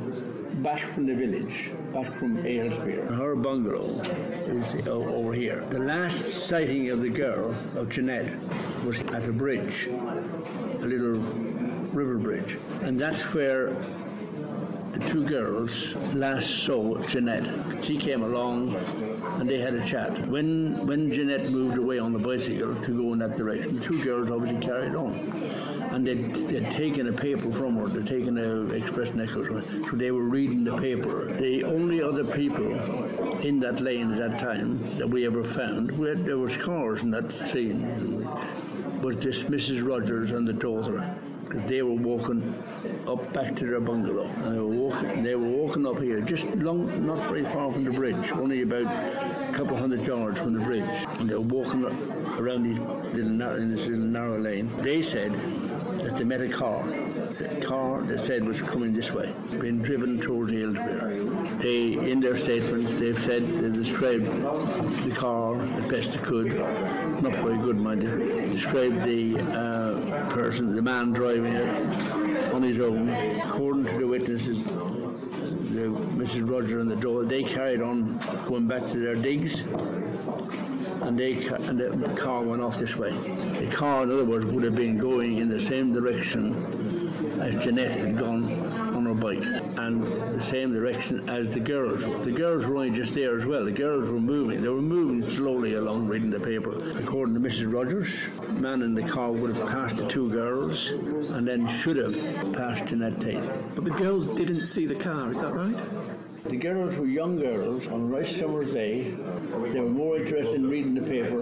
back 0.62 0.88
from 0.88 1.06
the 1.06 1.14
village, 1.14 1.70
back 1.92 2.12
from 2.12 2.36
Aylesbeare. 2.38 3.08
Her 3.16 3.34
bungalow 3.34 4.00
is 4.46 4.86
over 4.86 5.32
here. 5.32 5.64
The 5.70 5.80
last 5.80 6.30
sighting 6.30 6.90
of 6.90 7.00
the 7.00 7.08
girl, 7.08 7.50
of 7.74 7.88
Genette, 7.88 8.32
was 8.84 8.98
at 9.16 9.26
a 9.26 9.32
bridge, 9.32 9.88
a 9.88 10.86
little 10.86 11.20
river 11.92 12.18
bridge. 12.18 12.56
And 12.82 12.98
that's 12.98 13.22
where 13.34 13.76
the 14.98 15.10
two 15.10 15.24
girls 15.24 15.94
last 16.14 16.48
saw 16.64 16.94
Genette. 17.08 17.84
She 17.84 17.98
came 17.98 18.22
along 18.22 18.74
and 19.38 19.48
they 19.48 19.60
had 19.60 19.74
a 19.74 19.84
chat. 19.84 20.26
When 20.26 20.86
when 20.86 21.10
Genette 21.10 21.50
moved 21.50 21.76
away 21.76 21.98
on 21.98 22.12
the 22.12 22.18
bicycle 22.18 22.74
to 22.74 23.02
go 23.02 23.12
in 23.12 23.18
that 23.18 23.36
direction, 23.36 23.78
the 23.78 23.84
two 23.84 24.02
girls 24.02 24.30
obviously 24.30 24.60
carried 24.60 24.94
on. 24.94 25.12
And 25.92 26.06
they'd, 26.06 26.34
they'd 26.48 26.70
taken 26.70 27.08
a 27.08 27.12
paper 27.12 27.50
from 27.52 27.76
her, 27.76 27.88
they'd 27.88 28.06
taken 28.06 28.36
an 28.38 28.74
Express 28.74 29.10
and 29.10 29.20
Echo, 29.20 29.62
so 29.84 29.96
they 29.96 30.10
were 30.10 30.24
reading 30.24 30.64
the 30.64 30.76
paper. 30.76 31.32
The 31.32 31.64
only 31.64 32.02
other 32.02 32.24
people 32.24 32.66
in 33.40 33.60
that 33.60 33.80
lane 33.80 34.12
at 34.12 34.18
that 34.18 34.40
time 34.40 34.78
that 34.98 35.08
we 35.08 35.26
ever 35.26 35.44
found, 35.44 35.92
we 35.92 36.08
had, 36.08 36.24
there 36.24 36.38
was 36.38 36.56
cars 36.56 37.02
in 37.02 37.10
that 37.12 37.30
scene, 37.50 38.28
was 39.00 39.16
just 39.16 39.46
Mrs. 39.50 39.86
Rogers 39.86 40.32
and 40.32 40.46
the 40.46 40.52
daughter 40.52 41.16
because 41.56 41.70
they 41.70 41.82
were 41.82 41.94
walking 41.94 42.54
up 43.06 43.32
back 43.32 43.56
to 43.56 43.66
their 43.66 43.80
bungalow. 43.80 44.26
And 44.44 44.54
they 44.54 44.60
were 44.60 44.66
walking. 44.66 45.22
They 45.22 45.34
were 45.34 45.48
walking 45.48 45.86
up 45.86 46.00
here, 46.00 46.20
just 46.20 46.46
long, 46.56 47.06
not 47.06 47.18
very 47.28 47.44
far 47.44 47.72
from 47.72 47.84
the 47.84 47.90
bridge, 47.90 48.32
only 48.32 48.62
about 48.62 48.86
a 48.86 49.52
couple 49.52 49.76
hundred 49.76 50.06
yards 50.06 50.38
from 50.38 50.54
the 50.54 50.60
bridge. 50.60 51.06
And 51.18 51.28
they 51.28 51.34
were 51.34 51.40
walking 51.40 51.84
around 51.84 52.64
these 52.64 52.78
little 52.78 53.56
in 53.56 53.74
this 53.74 53.86
little 53.86 54.04
narrow 54.04 54.38
lane. 54.38 54.70
They 54.78 55.02
said 55.02 55.32
that 56.00 56.16
they 56.16 56.24
met 56.24 56.40
a 56.40 56.48
car. 56.48 56.84
The 57.38 57.64
car 57.66 58.02
they 58.02 58.22
said 58.24 58.44
was 58.44 58.60
coming 58.62 58.92
this 58.92 59.12
way, 59.12 59.34
being 59.60 59.82
driven 59.82 60.20
towards 60.20 60.52
Aylesbeare. 60.52 61.60
They, 61.60 62.10
in 62.10 62.20
their 62.20 62.36
statements, 62.36 62.92
they've 62.94 63.18
said 63.18 63.46
they 63.46 63.70
described 63.70 64.24
the 64.24 65.14
car 65.14 65.60
as 65.60 65.84
best 65.86 66.12
they 66.12 66.18
could. 66.18 66.58
Not 67.22 67.34
very 67.36 67.58
good, 67.58 67.78
mind 67.78 68.02
you. 68.02 68.50
Described 68.52 69.02
the 69.04 69.38
uh, 69.38 69.85
person, 70.30 70.74
the 70.74 70.82
man 70.82 71.12
driving 71.12 71.54
it 71.54 72.54
on 72.54 72.62
his 72.62 72.80
own. 72.80 73.08
According 73.08 73.84
to 73.86 73.98
the 73.98 74.06
witnesses, 74.06 74.64
the, 74.64 75.88
Mrs. 76.16 76.48
Roger 76.48 76.80
and 76.80 76.90
the 76.90 76.96
door, 76.96 77.24
they 77.24 77.42
carried 77.42 77.80
on 77.80 78.18
going 78.46 78.66
back 78.66 78.82
to 78.90 78.98
their 78.98 79.14
digs 79.14 79.64
and, 81.02 81.18
they, 81.18 81.32
and 81.32 81.78
the 81.78 82.14
car 82.20 82.42
went 82.42 82.62
off 82.62 82.78
this 82.78 82.96
way. 82.96 83.10
The 83.10 83.70
car, 83.70 84.02
in 84.04 84.10
other 84.10 84.24
words, 84.24 84.46
would 84.46 84.64
have 84.64 84.74
been 84.74 84.96
going 84.96 85.38
in 85.38 85.48
the 85.48 85.60
same 85.60 85.92
direction 85.92 86.54
as 87.40 87.54
Genette 87.56 87.90
had 87.90 88.18
gone 88.18 88.95
on 89.06 89.16
her 89.16 89.22
bike, 89.22 89.44
and 89.78 90.06
the 90.34 90.42
same 90.42 90.72
direction 90.72 91.28
as 91.28 91.52
the 91.52 91.60
girls. 91.60 92.02
The 92.24 92.32
girls 92.32 92.66
were 92.66 92.76
only 92.76 92.90
just 92.90 93.14
there 93.14 93.36
as 93.36 93.44
well. 93.44 93.64
The 93.64 93.72
girls 93.72 94.06
were 94.06 94.20
moving. 94.20 94.62
They 94.62 94.68
were 94.68 94.80
moving 94.80 95.22
slowly 95.22 95.74
along, 95.74 96.08
reading 96.08 96.30
the 96.30 96.40
paper. 96.40 96.76
According 96.98 97.34
to 97.34 97.40
Mrs. 97.40 97.72
Rogers, 97.72 98.08
the 98.48 98.60
man 98.60 98.82
in 98.82 98.94
the 98.94 99.02
car 99.02 99.32
would 99.32 99.54
have 99.54 99.68
passed 99.68 99.96
the 99.96 100.08
two 100.08 100.30
girls, 100.30 100.88
and 100.88 101.46
then 101.46 101.68
should 101.68 101.96
have 101.96 102.14
passed 102.52 102.86
Genette 102.86 103.20
Tate. 103.20 103.74
But 103.74 103.84
the 103.84 103.90
girls 103.90 104.26
didn't 104.28 104.66
see 104.66 104.86
the 104.86 104.94
car, 104.94 105.30
is 105.30 105.40
that 105.40 105.54
right? 105.54 105.78
The 106.48 106.56
girls 106.56 106.96
were 106.96 107.06
young 107.06 107.38
girls 107.40 107.88
on 107.88 108.02
a 108.02 108.18
nice 108.18 108.36
summer's 108.36 108.72
day. 108.72 109.10
They 109.72 109.80
were 109.80 109.88
more 109.88 110.16
interested 110.16 110.54
in 110.54 110.70
reading 110.70 110.94
the 110.94 111.02
paper 111.02 111.40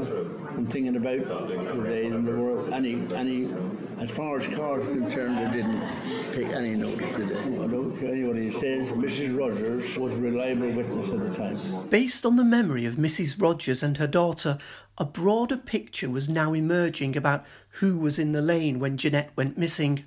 and 0.56 0.70
thinking 0.72 0.96
about 0.96 1.48
the 1.48 1.82
day 1.82 2.08
than 2.08 2.24
they 2.24 2.32
were 2.32 2.72
any, 2.72 2.94
any, 3.14 3.52
as 3.98 4.10
far 4.10 4.38
as 4.38 4.46
cars 4.54 4.84
are 4.84 4.94
concerned, 4.94 5.38
they 5.38 5.56
didn't 5.56 5.90
take 6.32 6.48
any 6.48 6.74
notice 6.74 7.16
of 7.16 7.30
it. 7.30 7.36
I 7.36 7.66
don't 7.66 7.98
care 7.98 8.26
what 8.26 8.36
he 8.36 8.50
says 8.50 8.88
Mrs. 8.90 9.38
Rogers 9.38 9.96
was 9.98 10.14
a 10.14 10.20
reliable 10.20 10.70
witness 10.70 11.08
at 11.08 11.20
the 11.20 11.36
time. 11.36 11.88
Based 11.88 12.26
on 12.26 12.36
the 12.36 12.44
memory 12.44 12.86
of 12.86 12.96
Mrs. 12.96 13.40
Rogers 13.40 13.82
and 13.82 13.96
her 13.96 14.06
daughter, 14.06 14.58
a 14.98 15.04
broader 15.04 15.56
picture 15.56 16.10
was 16.10 16.28
now 16.28 16.52
emerging 16.52 17.16
about 17.16 17.44
who 17.80 17.98
was 17.98 18.18
in 18.18 18.32
the 18.32 18.42
lane 18.42 18.78
when 18.78 18.96
Genette 18.96 19.36
went 19.36 19.58
missing. 19.58 20.04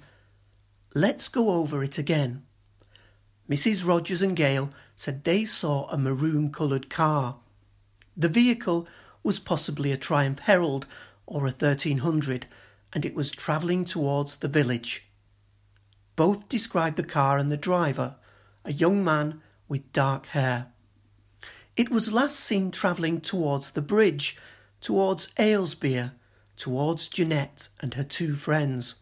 Let's 0.93 1.27
go 1.27 1.49
over 1.49 1.83
it 1.83 1.97
again. 1.97 2.43
Mrs. 3.49 3.87
Rogers 3.87 4.21
and 4.21 4.35
Gail 4.35 4.71
said 4.95 5.23
they 5.23 5.45
saw 5.45 5.87
a 5.89 5.97
maroon 5.97 6.51
coloured 6.51 6.89
car. 6.89 7.37
The 8.15 8.29
vehicle 8.29 8.87
was 9.23 9.39
possibly 9.39 9.91
a 9.91 9.97
Triumph 9.97 10.39
Herald 10.39 10.87
or 11.25 11.41
a 11.41 11.51
1300, 11.51 12.47
and 12.93 13.05
it 13.05 13.15
was 13.15 13.31
travelling 13.31 13.85
towards 13.85 14.37
the 14.37 14.47
village. 14.47 15.07
Both 16.15 16.49
described 16.49 16.97
the 16.97 17.03
car 17.03 17.37
and 17.37 17.49
the 17.49 17.57
driver, 17.57 18.15
a 18.65 18.73
young 18.73 19.03
man 19.03 19.41
with 19.67 19.93
dark 19.93 20.27
hair. 20.27 20.67
It 21.75 21.89
was 21.91 22.11
last 22.11 22.39
seen 22.39 22.71
travelling 22.71 23.21
towards 23.21 23.71
the 23.71 23.81
bridge, 23.81 24.35
towards 24.81 25.27
Aylesbeare, 25.37 26.13
towards 26.55 27.07
Genette 27.07 27.69
and 27.81 27.93
her 27.93 28.03
two 28.03 28.35
friends. 28.35 28.95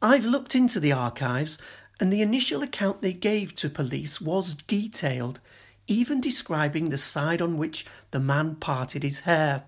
I've 0.00 0.24
looked 0.24 0.54
into 0.54 0.80
the 0.80 0.92
archives, 0.92 1.58
and 1.98 2.12
the 2.12 2.22
initial 2.22 2.62
account 2.62 3.02
they 3.02 3.12
gave 3.12 3.54
to 3.56 3.68
police 3.68 4.20
was 4.20 4.54
detailed, 4.54 5.40
even 5.86 6.20
describing 6.20 6.88
the 6.88 6.96
side 6.96 7.42
on 7.42 7.58
which 7.58 7.84
the 8.12 8.20
man 8.20 8.54
parted 8.54 9.02
his 9.02 9.20
hair. 9.20 9.64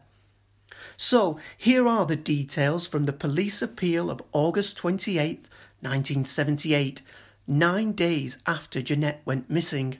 So, 1.05 1.37
here 1.59 1.89
are 1.89 2.07
the 2.07 2.15
details 2.15 2.87
from 2.87 3.07
the 3.07 3.13
police 3.13 3.61
appeal 3.61 4.09
of 4.09 4.23
August 4.31 4.77
28, 4.77 5.49
1978, 5.81 7.03
nine 7.45 7.91
days 7.91 8.39
after 8.47 8.81
Genette 8.81 9.19
went 9.25 9.51
missing. 9.51 9.99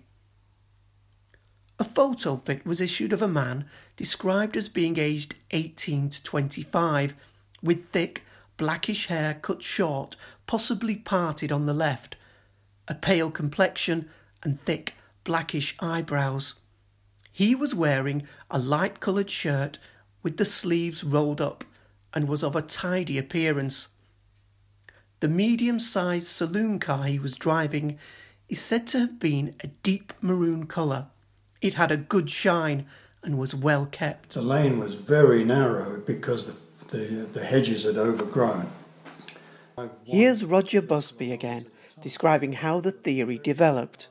A 1.81 1.85
photo 1.85 2.37
fit 2.37 2.65
was 2.65 2.81
issued 2.81 3.13
of 3.13 3.21
a 3.21 3.27
man 3.27 3.65
described 3.97 4.57
as 4.57 4.69
being 4.69 4.97
aged 4.97 5.35
18 5.51 6.11
to 6.11 6.23
25, 6.23 7.15
with 7.65 7.89
thick, 7.89 8.23
blackish 8.57 9.09
hair 9.09 9.35
cut 9.43 9.61
short, 9.61 10.15
possibly 10.47 10.95
parted 10.95 11.51
on 11.51 11.67
the 11.67 11.75
left, 11.75 12.15
a 12.87 12.95
pale 12.95 13.33
complexion, 13.33 14.09
and 14.45 14.63
thick, 14.63 14.95
blackish 15.25 15.75
eyebrows. 15.81 16.55
He 17.33 17.57
was 17.57 17.75
wearing 17.75 18.29
a 18.53 18.61
light 18.61 19.01
coloured 19.01 19.31
shirt 19.31 19.81
with 20.23 20.37
the 20.37 20.45
sleeves 20.45 21.05
rolled 21.05 21.41
up 21.41 21.65
and 22.15 22.29
was 22.29 22.43
of 22.43 22.57
a 22.57 22.63
tidy 22.63 23.19
appearance. 23.19 23.89
The 25.21 25.29
medium 25.29 25.79
sized 25.79 26.27
saloon 26.27 26.79
car 26.79 27.05
he 27.05 27.19
was 27.19 27.35
driving 27.35 27.99
is 28.49 28.61
said 28.61 28.87
to 28.89 28.99
have 28.99 29.19
been 29.19 29.55
a 29.61 29.69
deep 29.69 30.13
maroon 30.21 30.67
colour. 30.67 31.07
It 31.61 31.75
had 31.75 31.91
a 31.91 31.97
good 31.97 32.31
shine 32.31 32.87
and 33.23 33.39
was 33.39 33.55
well 33.55 33.87
kept. 33.87 34.31
The 34.31 34.43
lane 34.43 34.79
was 34.79 34.95
very 34.95 35.45
narrow 35.45 36.01
because 36.01 36.47
the, 36.47 36.97
the, 36.97 37.05
the 37.27 37.45
hedges 37.45 37.85
had 37.85 37.97
overgrown. 37.97 38.71
Here's 40.05 40.45
Roger 40.45 40.83
Busby 40.83 41.33
again, 41.33 41.67
describing 42.01 42.55
how 42.55 42.81
the 42.81 42.93
theory 42.93 43.39
developed. 43.39 44.09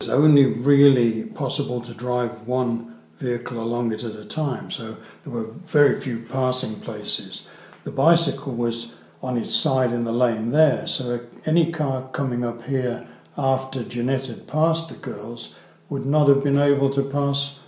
It's 0.00 0.08
only 0.08 0.46
really 0.46 1.24
possible 1.24 1.80
to 1.82 1.92
drive 1.92 2.46
one 2.46 2.97
vehicle 3.18 3.60
along 3.60 3.92
it 3.92 4.04
at 4.04 4.14
a 4.14 4.24
time, 4.24 4.70
so 4.70 4.96
there 5.24 5.32
were 5.32 5.46
very 5.46 6.00
few 6.00 6.20
passing 6.20 6.80
places. 6.80 7.48
The 7.84 7.90
bicycle 7.90 8.54
was 8.54 8.96
on 9.22 9.36
its 9.36 9.54
side 9.54 9.92
in 9.92 10.04
the 10.04 10.12
lane 10.12 10.52
there, 10.52 10.86
so 10.86 11.20
any 11.44 11.72
car 11.72 12.08
coming 12.08 12.44
up 12.44 12.64
here 12.64 13.06
after 13.36 13.82
Genette 13.82 14.26
had 14.26 14.46
passed 14.46 14.88
the 14.88 14.96
girls 14.96 15.54
would 15.88 16.06
not 16.06 16.28
have 16.28 16.42
been 16.42 16.58
able 16.58 16.90
to 16.90 17.02
pass 17.02 17.60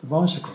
the 0.00 0.06
bicycle. 0.06 0.54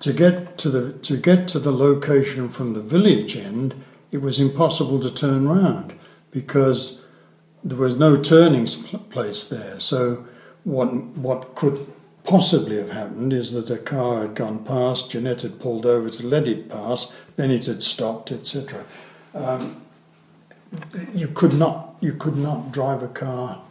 To 0.00 0.12
get 0.12 0.58
to 0.58 0.68
the 0.68 0.92
to 0.92 1.16
get 1.16 1.48
to 1.48 1.58
the 1.58 1.72
location 1.72 2.48
from 2.48 2.72
the 2.72 2.80
village 2.80 3.36
end, 3.36 3.74
it 4.10 4.18
was 4.18 4.38
impossible 4.38 5.00
to 5.00 5.12
turn 5.12 5.48
round 5.48 5.94
because 6.30 7.04
there 7.62 7.78
was 7.78 7.98
no 7.98 8.16
turning 8.16 8.66
place 9.10 9.46
there. 9.46 9.80
So 9.80 10.24
what 10.64 10.92
what 11.16 11.54
could 11.54 11.78
possibly 12.24 12.76
have 12.78 12.90
happened 12.90 13.32
is 13.32 13.52
that 13.52 13.70
a 13.70 13.78
car 13.78 14.22
had 14.22 14.34
gone 14.34 14.64
past, 14.64 15.10
Genette 15.10 15.42
had 15.42 15.60
pulled 15.60 15.86
over 15.86 16.10
to 16.10 16.26
let 16.26 16.48
it 16.48 16.68
pass, 16.68 17.14
then 17.36 17.50
it 17.50 17.66
had 17.66 17.82
stopped, 17.82 18.32
etc. 18.32 18.84
Um, 19.34 19.82
you 21.14 21.28
could 21.28 21.54
not 21.54 21.96
you 22.00 22.14
could 22.14 22.36
not 22.36 22.72
drive 22.72 23.02
a 23.02 23.08
car 23.08 23.62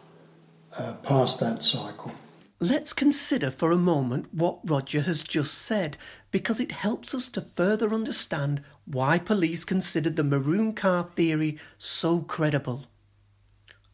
uh, 0.77 0.93
past 1.03 1.39
that 1.39 1.63
cycle. 1.63 2.11
Let's 2.59 2.93
consider 2.93 3.51
for 3.51 3.71
a 3.71 3.77
moment 3.77 4.33
what 4.33 4.59
Roger 4.63 5.01
has 5.01 5.21
just 5.21 5.53
said, 5.55 5.97
because 6.31 6.61
it 6.61 6.71
helps 6.71 7.13
us 7.13 7.27
to 7.29 7.41
further 7.41 7.93
understand 7.93 8.63
why 8.85 9.19
police 9.19 9.65
considered 9.65 10.15
the 10.15 10.23
maroon 10.23 10.73
car 10.73 11.09
theory 11.15 11.57
so 11.77 12.21
credible. 12.21 12.85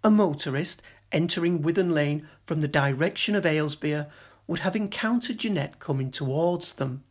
A 0.03 0.11
motorist 0.11 0.83
entering 1.11 1.63
Withen 1.63 1.91
Lane 1.91 2.27
from 2.45 2.61
the 2.61 2.67
direction 2.67 3.33
of 3.33 3.43
Aylesbeare 3.43 4.09
would 4.49 4.61
have 4.61 4.75
encountered 4.75 5.37
Genette 5.37 5.77
coming 5.77 6.09
towards 6.09 6.73
them. 6.73 7.03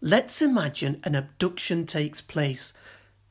Let's 0.00 0.40
imagine 0.40 1.00
an 1.02 1.16
abduction 1.16 1.84
takes 1.84 2.20
place. 2.20 2.74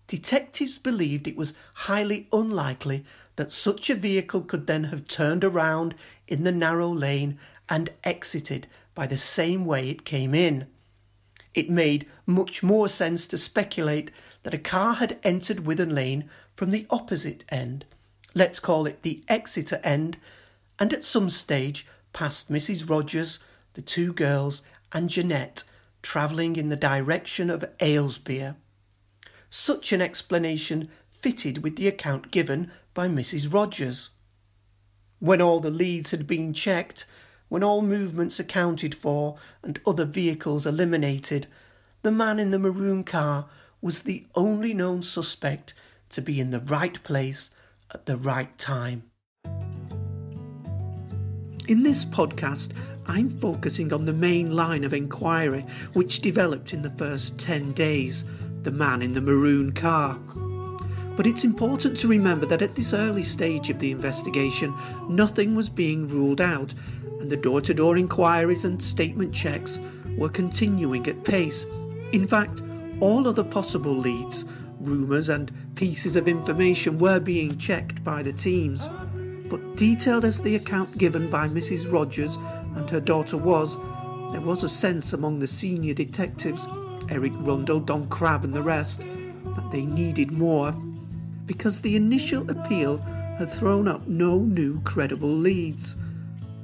Detectives 0.07 0.77
believed 0.77 1.25
it 1.25 1.37
was 1.37 1.53
highly 1.73 2.27
unlikely 2.33 3.05
that 3.37 3.49
such 3.49 3.89
a 3.89 3.95
vehicle 3.95 4.41
could 4.41 4.67
then 4.67 4.83
have 4.85 5.07
turned 5.07 5.45
around 5.45 5.95
in 6.27 6.43
the 6.43 6.51
narrow 6.51 6.89
lane 6.89 7.39
and 7.69 7.91
exited 8.03 8.67
by 8.93 9.07
the 9.07 9.15
same 9.15 9.65
way 9.65 9.89
it 9.89 10.03
came 10.03 10.35
in. 10.35 10.67
It 11.53 11.69
made 11.69 12.05
much 12.25 12.61
more 12.61 12.89
sense 12.89 13.25
to 13.27 13.37
speculate 13.37 14.11
that 14.41 14.53
a 14.53 14.57
car 14.57 14.95
had 14.95 15.17
entered 15.23 15.61
Withen 15.61 15.95
Lane 15.95 16.29
from 16.57 16.71
the 16.71 16.85
opposite 16.89 17.45
end, 17.47 17.85
let's 18.35 18.59
call 18.59 18.85
it 18.85 19.01
the 19.01 19.23
Exeter 19.29 19.79
end, 19.81 20.17
and 20.77 20.91
at 20.91 21.05
some 21.05 21.29
stage 21.29 21.87
passed 22.13 22.51
Mrs. 22.51 22.89
Rogers, 22.89 23.39
the 23.73 23.81
two 23.81 24.13
girls, 24.13 24.61
and 24.91 25.09
Genette 25.09 25.63
travelling 26.01 26.55
in 26.55 26.69
the 26.69 26.75
direction 26.75 27.49
of 27.49 27.65
Aylesbeare. 27.79 28.55
Such 29.49 29.91
an 29.91 30.01
explanation 30.01 30.89
fitted 31.21 31.63
with 31.63 31.75
the 31.75 31.87
account 31.87 32.31
given 32.31 32.71
by 32.93 33.07
Mrs. 33.07 33.51
Rogers. 33.51 34.11
When 35.19 35.41
all 35.41 35.59
the 35.59 35.71
leads 35.71 36.11
had 36.11 36.27
been 36.27 36.53
checked, 36.53 37.05
when 37.49 37.63
all 37.63 37.81
movements 37.81 38.39
accounted 38.39 38.93
for 38.93 39.37
and 39.63 39.79
other 39.85 40.05
vehicles 40.05 40.65
eliminated, 40.65 41.47
the 42.01 42.11
man 42.11 42.39
in 42.39 42.51
the 42.51 42.59
maroon 42.59 43.03
car 43.03 43.47
was 43.81 44.01
the 44.01 44.27
only 44.35 44.73
known 44.73 45.01
suspect 45.03 45.73
to 46.09 46.21
be 46.21 46.39
in 46.39 46.51
the 46.51 46.59
right 46.59 47.01
place 47.03 47.51
at 47.93 48.05
the 48.05 48.17
right 48.17 48.57
time. 48.57 49.03
In 51.65 51.81
this 51.81 52.03
podcast, 52.03 52.73
I'm 53.07 53.29
focusing 53.29 53.93
on 53.93 54.03
the 54.03 54.11
main 54.11 54.53
line 54.53 54.83
of 54.83 54.93
inquiry 54.93 55.65
which 55.93 56.19
developed 56.19 56.73
in 56.73 56.81
the 56.81 56.89
first 56.89 57.39
10 57.39 57.71
days 57.71 58.25
the 58.63 58.71
man 58.71 59.01
in 59.01 59.13
the 59.13 59.21
maroon 59.21 59.71
car. 59.71 60.19
But 61.15 61.25
it's 61.25 61.45
important 61.45 61.95
to 61.97 62.09
remember 62.09 62.45
that 62.47 62.61
at 62.61 62.75
this 62.75 62.93
early 62.93 63.23
stage 63.23 63.69
of 63.69 63.79
the 63.79 63.91
investigation, 63.91 64.75
nothing 65.07 65.55
was 65.55 65.69
being 65.69 66.05
ruled 66.09 66.41
out, 66.41 66.73
and 67.21 67.29
the 67.29 67.37
door 67.37 67.61
to 67.61 67.73
door 67.73 67.95
inquiries 67.95 68.65
and 68.65 68.83
statement 68.83 69.33
checks 69.33 69.79
were 70.17 70.27
continuing 70.27 71.07
at 71.07 71.23
pace. 71.23 71.65
In 72.11 72.27
fact, 72.27 72.61
all 72.99 73.25
other 73.25 73.43
possible 73.43 73.93
leads, 73.93 74.43
rumours, 74.81 75.29
and 75.29 75.49
pieces 75.75 76.17
of 76.17 76.27
information 76.27 76.99
were 76.99 77.21
being 77.21 77.57
checked 77.57 78.03
by 78.03 78.21
the 78.21 78.33
teams. 78.33 78.89
But 79.49 79.75
detailed 79.75 80.25
as 80.25 80.41
the 80.41 80.55
account 80.55 80.97
given 80.97 81.29
by 81.29 81.47
Mrs. 81.47 81.91
Rogers 81.91 82.37
and 82.75 82.89
her 82.89 83.01
daughter 83.01 83.37
was, 83.37 83.77
there 84.31 84.41
was 84.41 84.63
a 84.63 84.69
sense 84.69 85.13
among 85.13 85.39
the 85.39 85.47
senior 85.47 85.93
detectives, 85.93 86.67
Eric 87.09 87.33
Rundle, 87.39 87.79
Don 87.79 88.07
Crabb, 88.07 88.43
and 88.43 88.53
the 88.53 88.63
rest, 88.63 89.01
that 89.01 89.69
they 89.71 89.85
needed 89.85 90.31
more 90.31 90.71
because 91.45 91.81
the 91.81 91.95
initial 91.95 92.49
appeal 92.49 92.97
had 93.37 93.51
thrown 93.51 93.87
up 93.87 94.07
no 94.07 94.39
new 94.39 94.79
credible 94.81 95.29
leads. 95.29 95.95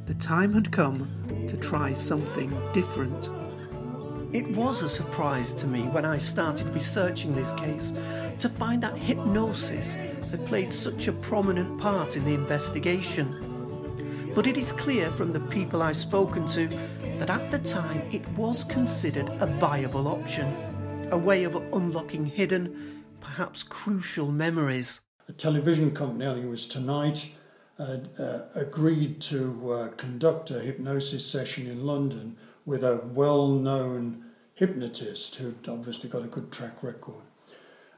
The 0.05 0.13
time 0.15 0.53
had 0.53 0.71
come 0.71 1.45
to 1.47 1.57
try 1.57 1.93
something 1.93 2.55
different. 2.73 3.29
It 4.31 4.47
was 4.55 4.81
a 4.81 4.89
surprise 4.89 5.53
to 5.55 5.67
me 5.67 5.81
when 5.81 6.05
I 6.05 6.17
started 6.17 6.69
researching 6.69 7.35
this 7.35 7.51
case 7.53 7.93
to 8.39 8.49
find 8.49 8.81
that 8.83 8.97
hypnosis 8.97 9.95
had 9.95 10.45
played 10.45 10.71
such 10.71 11.07
a 11.07 11.13
prominent 11.13 11.79
part 11.79 12.15
in 12.15 12.23
the 12.23 12.33
investigation. 12.33 14.31
But 14.33 14.47
it 14.47 14.57
is 14.57 14.71
clear 14.71 15.09
from 15.11 15.31
the 15.31 15.41
people 15.41 15.81
I've 15.81 15.97
spoken 15.97 16.45
to 16.47 16.67
that 17.17 17.29
at 17.29 17.51
the 17.51 17.59
time 17.59 18.01
it 18.11 18.27
was 18.29 18.63
considered 18.63 19.29
a 19.41 19.45
viable 19.45 20.07
option, 20.07 20.55
a 21.11 21.17
way 21.17 21.43
of 21.43 21.55
unlocking 21.73 22.25
hidden 22.25 23.03
perhaps 23.19 23.63
crucial 23.63 24.31
memories. 24.31 25.01
A 25.27 25.33
television 25.33 25.93
company, 25.93 26.25
I 26.25 26.33
think 26.33 26.45
it 26.45 26.49
was 26.49 26.65
Tonight, 26.65 27.31
uh, 27.77 27.97
uh, 28.17 28.41
agreed 28.55 29.21
to 29.21 29.71
uh, 29.71 29.87
conduct 29.89 30.51
a 30.51 30.59
hypnosis 30.59 31.25
session 31.25 31.67
in 31.67 31.85
London 31.85 32.37
with 32.65 32.83
a 32.83 33.01
well 33.13 33.47
known 33.47 34.25
hypnotist 34.55 35.35
who'd 35.35 35.67
obviously 35.67 36.09
got 36.09 36.23
a 36.23 36.27
good 36.27 36.51
track 36.51 36.83
record. 36.83 37.23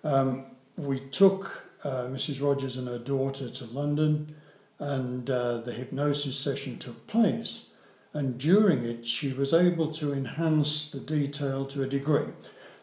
Um, 0.04 0.46
we 0.78 1.00
took 1.00 1.70
uh, 1.84 2.06
Mrs. 2.06 2.42
Rogers 2.42 2.78
and 2.78 2.88
her 2.88 3.00
daughter 3.00 3.50
to 3.50 3.66
London, 3.66 4.36
and 4.80 5.30
uh, 5.30 5.60
the 5.60 5.74
hypnosis 5.74 6.38
session 6.38 6.78
took 6.78 7.08
place. 7.08 7.68
And 8.14 8.38
during 8.38 8.84
it, 8.84 9.06
she 9.08 9.32
was 9.32 9.54
able 9.54 9.90
to 9.92 10.12
enhance 10.12 10.90
the 10.90 11.00
detail 11.00 11.66
to 11.68 11.84
a 11.84 11.88
degree, 11.88 12.34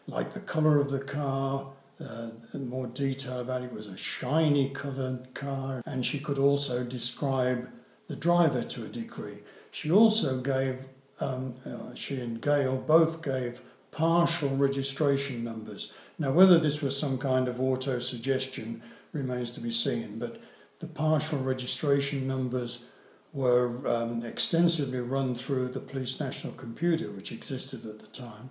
like 0.07 0.33
the 0.33 0.39
colour 0.39 0.79
of 0.79 0.89
the 0.89 0.99
car, 0.99 1.67
uh, 2.03 2.29
more 2.53 2.87
detail 2.87 3.39
about 3.39 3.61
it. 3.61 3.73
was 3.73 3.87
a 3.87 3.97
shiny 3.97 4.69
coloured 4.69 5.33
car, 5.33 5.83
and 5.85 6.05
she 6.05 6.19
could 6.19 6.39
also 6.39 6.83
describe 6.83 7.69
the 8.07 8.15
driver 8.15 8.63
to 8.63 8.85
a 8.85 8.87
degree. 8.87 9.39
She 9.71 9.91
also 9.91 10.39
gave, 10.39 10.87
um, 11.19 11.53
uh, 11.65 11.93
she 11.93 12.19
and 12.19 12.41
Gail 12.41 12.77
both 12.77 13.21
gave 13.21 13.61
partial 13.91 14.55
registration 14.55 15.43
numbers. 15.43 15.91
Now, 16.19 16.33
whether 16.33 16.59
this 16.59 16.81
was 16.81 16.99
some 16.99 17.17
kind 17.17 17.47
of 17.47 17.61
auto 17.61 17.99
suggestion 17.99 18.83
remains 19.13 19.51
to 19.51 19.61
be 19.61 19.71
seen, 19.71 20.19
but 20.19 20.41
the 20.79 20.87
partial 20.87 21.39
registration 21.39 22.27
numbers 22.27 22.83
were 23.31 23.87
um, 23.87 24.25
extensively 24.25 24.99
run 24.99 25.33
through 25.33 25.69
the 25.69 25.79
police 25.79 26.19
national 26.19 26.53
computer, 26.53 27.09
which 27.11 27.31
existed 27.31 27.85
at 27.85 27.99
the 27.99 28.07
time. 28.07 28.49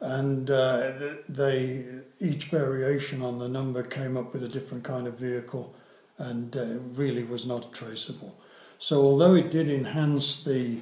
And 0.00 0.50
uh, 0.50 0.92
they 1.28 1.84
each 2.20 2.44
variation 2.46 3.20
on 3.20 3.38
the 3.38 3.48
number 3.48 3.82
came 3.82 4.16
up 4.16 4.32
with 4.32 4.42
a 4.44 4.48
different 4.48 4.84
kind 4.84 5.06
of 5.06 5.18
vehicle, 5.18 5.74
and 6.16 6.56
uh, 6.56 6.78
really 6.94 7.24
was 7.24 7.46
not 7.46 7.72
traceable. 7.72 8.38
So, 8.78 9.02
although 9.02 9.34
it 9.34 9.50
did 9.50 9.68
enhance 9.68 10.42
the 10.44 10.80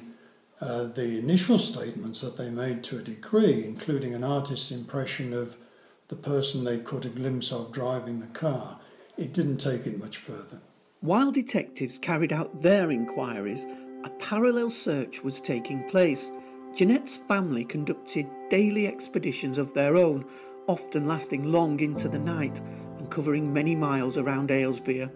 uh, 0.61 0.85
the 0.85 1.17
initial 1.17 1.57
statements 1.57 2.21
that 2.21 2.37
they 2.37 2.49
made 2.49 2.83
to 2.83 2.99
a 2.99 3.01
degree, 3.01 3.65
including 3.65 4.13
an 4.13 4.23
artist's 4.23 4.71
impression 4.71 5.33
of 5.33 5.57
the 6.07 6.15
person 6.15 6.63
they 6.63 6.77
caught 6.77 7.05
a 7.05 7.09
glimpse 7.09 7.51
of 7.51 7.71
driving 7.71 8.19
the 8.19 8.27
car, 8.27 8.79
it 9.17 9.33
didn't 9.33 9.57
take 9.57 9.85
it 9.85 9.99
much 9.99 10.17
further. 10.17 10.61
While 11.01 11.31
detectives 11.31 11.99
carried 11.99 12.31
out 12.31 12.61
their 12.61 12.91
inquiries, 12.91 13.65
a 14.03 14.09
parallel 14.11 14.69
search 14.69 15.23
was 15.23 15.41
taking 15.41 15.83
place. 15.89 16.31
Genette's 16.75 17.17
family 17.17 17.65
conducted 17.65 18.27
daily 18.49 18.87
expeditions 18.87 19.57
of 19.57 19.73
their 19.73 19.97
own, 19.97 20.25
often 20.67 21.07
lasting 21.07 21.43
long 21.51 21.79
into 21.81 22.07
the 22.07 22.19
night 22.19 22.61
and 22.97 23.09
covering 23.09 23.51
many 23.51 23.75
miles 23.75 24.17
around 24.17 24.49
Aylesbeare. 24.49 25.11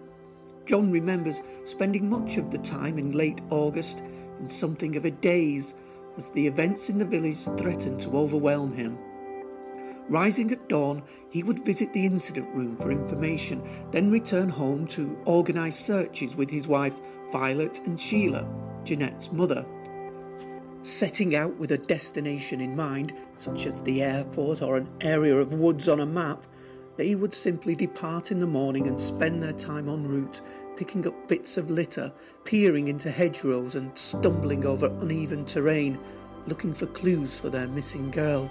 John 0.66 0.90
remembers 0.90 1.40
spending 1.64 2.08
much 2.08 2.36
of 2.36 2.50
the 2.50 2.58
time 2.58 2.98
in 2.98 3.12
late 3.12 3.40
August 3.50 4.02
in 4.40 4.48
something 4.48 4.96
of 4.96 5.04
a 5.04 5.10
daze 5.10 5.74
as 6.16 6.28
the 6.30 6.46
events 6.46 6.90
in 6.90 6.98
the 6.98 7.04
village 7.04 7.44
threatened 7.58 8.00
to 8.02 8.16
overwhelm 8.16 8.72
him. 8.72 8.98
Rising 10.08 10.50
at 10.50 10.68
dawn, 10.68 11.02
he 11.30 11.42
would 11.42 11.64
visit 11.64 11.92
the 11.92 12.04
incident 12.04 12.54
room 12.54 12.76
for 12.76 12.90
information, 12.90 13.62
then 13.92 14.10
return 14.10 14.48
home 14.48 14.86
to 14.88 15.16
organise 15.24 15.78
searches 15.78 16.36
with 16.36 16.50
his 16.50 16.66
wife 16.66 17.00
Violet 17.32 17.80
and 17.86 17.98
Sheila, 17.98 18.46
Genette's 18.84 19.32
mother. 19.32 19.64
Setting 20.82 21.36
out 21.36 21.56
with 21.56 21.72
a 21.72 21.78
destination 21.78 22.60
in 22.60 22.74
mind, 22.74 23.14
such 23.36 23.66
as 23.66 23.80
the 23.82 24.02
airport 24.02 24.60
or 24.60 24.76
an 24.76 24.88
area 25.00 25.36
of 25.36 25.54
woods 25.54 25.88
on 25.88 26.00
a 26.00 26.06
map, 26.06 26.44
they 26.96 27.14
would 27.14 27.32
simply 27.32 27.74
depart 27.74 28.30
in 28.30 28.40
the 28.40 28.46
morning 28.46 28.88
and 28.88 29.00
spend 29.00 29.40
their 29.40 29.52
time 29.52 29.88
en 29.88 30.06
route, 30.06 30.40
picking 30.76 31.06
up 31.06 31.28
bits 31.28 31.56
of 31.56 31.70
litter, 31.70 32.12
peering 32.44 32.88
into 32.88 33.10
hedgerows, 33.10 33.76
and 33.76 33.96
stumbling 33.96 34.66
over 34.66 34.86
uneven 35.00 35.44
terrain, 35.46 35.98
looking 36.46 36.74
for 36.74 36.86
clues 36.86 37.38
for 37.38 37.48
their 37.48 37.68
missing 37.68 38.10
girl. 38.10 38.50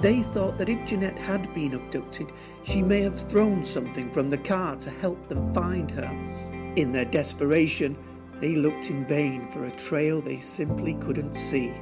They 0.00 0.22
thought 0.22 0.58
that 0.58 0.68
if 0.68 0.78
Genette 0.86 1.18
had 1.18 1.52
been 1.54 1.74
abducted, 1.74 2.30
she 2.62 2.82
may 2.82 3.00
have 3.00 3.18
thrown 3.18 3.64
something 3.64 4.10
from 4.10 4.30
the 4.30 4.38
car 4.38 4.76
to 4.76 4.90
help 4.90 5.26
them 5.26 5.52
find 5.52 5.90
her. 5.90 6.08
In 6.76 6.92
their 6.92 7.04
desperation, 7.04 7.98
they 8.40 8.54
looked 8.54 8.90
in 8.90 9.04
vain 9.06 9.48
for 9.48 9.64
a 9.64 9.72
trail 9.72 10.20
they 10.20 10.38
simply 10.38 10.94
couldn't 10.94 11.34
see. 11.34 11.72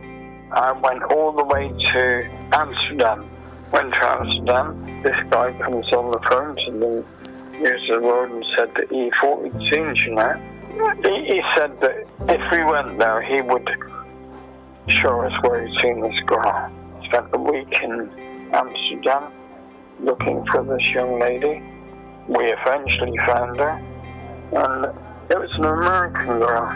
I 0.50 0.72
went 0.72 1.02
all 1.12 1.33
the 1.33 1.44
way 1.44 1.68
to 1.68 2.24
Amsterdam. 2.52 3.29
Went 3.70 3.92
to 3.92 4.05
Amsterdam. 4.05 5.02
This 5.02 5.16
guy 5.31 5.52
comes 5.61 5.92
on 5.92 6.11
the 6.12 6.20
phone 6.31 6.57
to 6.57 6.72
me, 6.72 7.61
used 7.61 7.90
the 7.90 7.98
road 8.00 8.31
and 8.31 8.46
said 8.57 8.70
that 8.76 8.90
he 8.90 9.11
thought 9.20 9.44
he'd 9.44 9.70
seen 9.70 9.94
Genette. 9.94 10.40
He, 11.05 11.35
he 11.35 11.42
said 11.55 11.79
that 11.83 12.07
if 12.31 12.50
we 12.50 12.64
went 12.64 12.98
there, 12.98 13.20
he 13.20 13.42
would 13.42 13.68
show 15.02 15.20
us 15.20 15.33
where 15.42 15.66
he'd 15.66 15.81
seen 15.83 16.00
this 16.00 16.18
girl 16.20 16.72
spent 17.06 17.26
a 17.32 17.38
week 17.38 17.72
in 17.82 18.10
Amsterdam 18.52 19.32
looking 20.00 20.44
for 20.50 20.62
this 20.64 20.84
young 20.94 21.18
lady. 21.20 21.62
We 22.28 22.52
eventually 22.52 23.16
found 23.26 23.58
her, 23.58 23.80
and 24.52 24.84
it 25.30 25.38
was 25.38 25.50
an 25.58 25.64
American 25.64 26.38
girl, 26.38 26.68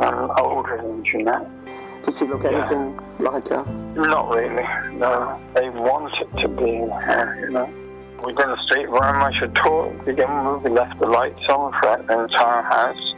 and 0.00 0.30
older 0.38 0.76
than 0.82 1.04
Genette. 1.04 1.48
Did 2.04 2.18
she 2.18 2.26
look 2.26 2.44
anything 2.44 2.98
like 3.18 3.48
her? 3.48 3.64
Not 3.96 4.30
really, 4.30 4.62
no. 4.98 5.40
They 5.54 5.70
wanted 5.70 6.28
to 6.40 6.48
be 6.48 6.78
her, 7.04 7.38
you 7.40 7.50
know. 7.50 7.68
We 8.24 8.32
didn't 8.32 8.58
sleep 8.68 8.88
very 8.90 9.18
much 9.18 9.34
at 9.42 9.66
all. 9.66 9.94
Again, 10.06 10.62
we 10.62 10.70
left 10.70 10.98
the 10.98 11.06
lights 11.06 11.42
on 11.48 11.72
for 11.80 12.02
the 12.06 12.22
entire 12.22 12.62
house. 12.62 13.14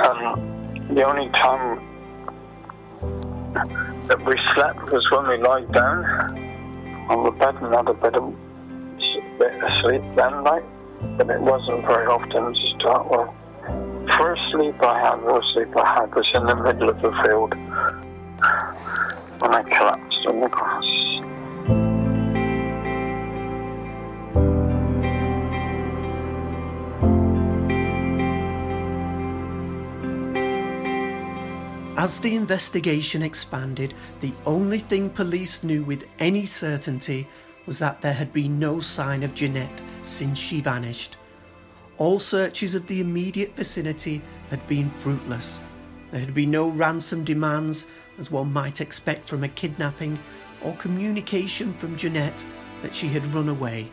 And 0.00 0.96
the 0.96 1.02
only 1.04 1.28
time 1.30 1.80
that 4.08 4.24
we 4.24 4.34
slept 4.54 4.80
was 4.90 5.06
when 5.10 5.28
we 5.28 5.36
lied 5.36 5.70
down 5.72 6.04
on 7.10 7.24
the 7.24 7.30
bed 7.32 7.54
and 7.60 7.74
had 7.74 7.88
a 7.88 7.94
bit 7.94 8.14
of, 8.14 8.34
bit 9.38 9.52
of 9.62 9.70
sleep 9.82 10.02
then 10.16 10.44
night, 10.44 10.64
but 11.18 11.28
it 11.28 11.40
wasn't 11.40 11.82
very 11.84 12.06
often 12.06 12.54
to 12.54 12.66
start 12.78 13.04
with. 13.10 13.28
First 14.16 14.40
sleep 14.50 14.82
I 14.82 14.98
had, 14.98 15.20
first 15.20 15.52
sleep 15.52 15.76
I 15.76 16.00
had 16.00 16.14
was 16.14 16.26
in 16.32 16.46
the 16.46 16.56
middle 16.56 16.88
of 16.88 16.96
the 17.02 17.12
field 17.22 17.52
when 19.40 19.54
I 19.54 19.62
collapsed 19.76 20.26
on 20.26 20.40
the 20.40 20.48
grass. 20.48 20.87
As 31.98 32.20
the 32.20 32.36
investigation 32.36 33.24
expanded, 33.24 33.92
the 34.20 34.32
only 34.46 34.78
thing 34.78 35.10
police 35.10 35.64
knew 35.64 35.82
with 35.82 36.06
any 36.20 36.46
certainty 36.46 37.26
was 37.66 37.80
that 37.80 38.00
there 38.00 38.12
had 38.12 38.32
been 38.32 38.56
no 38.56 38.78
sign 38.78 39.24
of 39.24 39.34
Genette 39.34 39.82
since 40.02 40.38
she 40.38 40.60
vanished. 40.60 41.16
All 41.96 42.20
searches 42.20 42.76
of 42.76 42.86
the 42.86 43.00
immediate 43.00 43.56
vicinity 43.56 44.22
had 44.48 44.64
been 44.68 44.90
fruitless. 44.90 45.60
There 46.12 46.20
had 46.20 46.34
been 46.34 46.52
no 46.52 46.68
ransom 46.68 47.24
demands, 47.24 47.88
as 48.16 48.30
one 48.30 48.52
might 48.52 48.80
expect 48.80 49.28
from 49.28 49.42
a 49.42 49.48
kidnapping, 49.48 50.20
or 50.62 50.76
communication 50.76 51.74
from 51.74 51.96
Genette 51.96 52.44
that 52.80 52.94
she 52.94 53.08
had 53.08 53.34
run 53.34 53.48
away. 53.48 53.90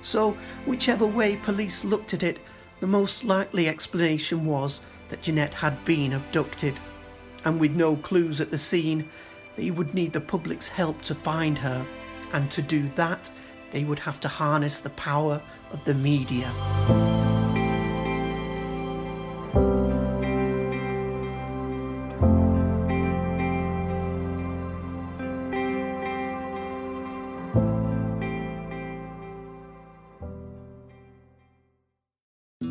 So, 0.00 0.36
whichever 0.66 1.06
way 1.06 1.36
police 1.36 1.84
looked 1.84 2.14
at 2.14 2.24
it, 2.24 2.40
the 2.80 2.88
most 2.88 3.22
likely 3.22 3.68
explanation 3.68 4.44
was 4.44 4.82
that 5.08 5.22
Genette 5.22 5.54
had 5.54 5.84
been 5.84 6.14
abducted 6.14 6.80
and 7.44 7.60
with 7.60 7.72
no 7.72 7.96
clues 7.96 8.40
at 8.40 8.50
the 8.50 8.58
scene, 8.58 9.08
they 9.56 9.70
would 9.70 9.94
need 9.94 10.12
the 10.12 10.20
public's 10.20 10.68
help 10.68 11.02
to 11.02 11.14
find 11.14 11.58
her, 11.58 11.86
and 12.32 12.50
to 12.50 12.62
do 12.62 12.88
that, 12.90 13.30
they 13.70 13.84
would 13.84 13.98
have 13.98 14.20
to 14.20 14.28
harness 14.28 14.80
the 14.80 14.90
power 14.90 15.42
of 15.72 15.84
the 15.84 15.94
media. 15.94 16.52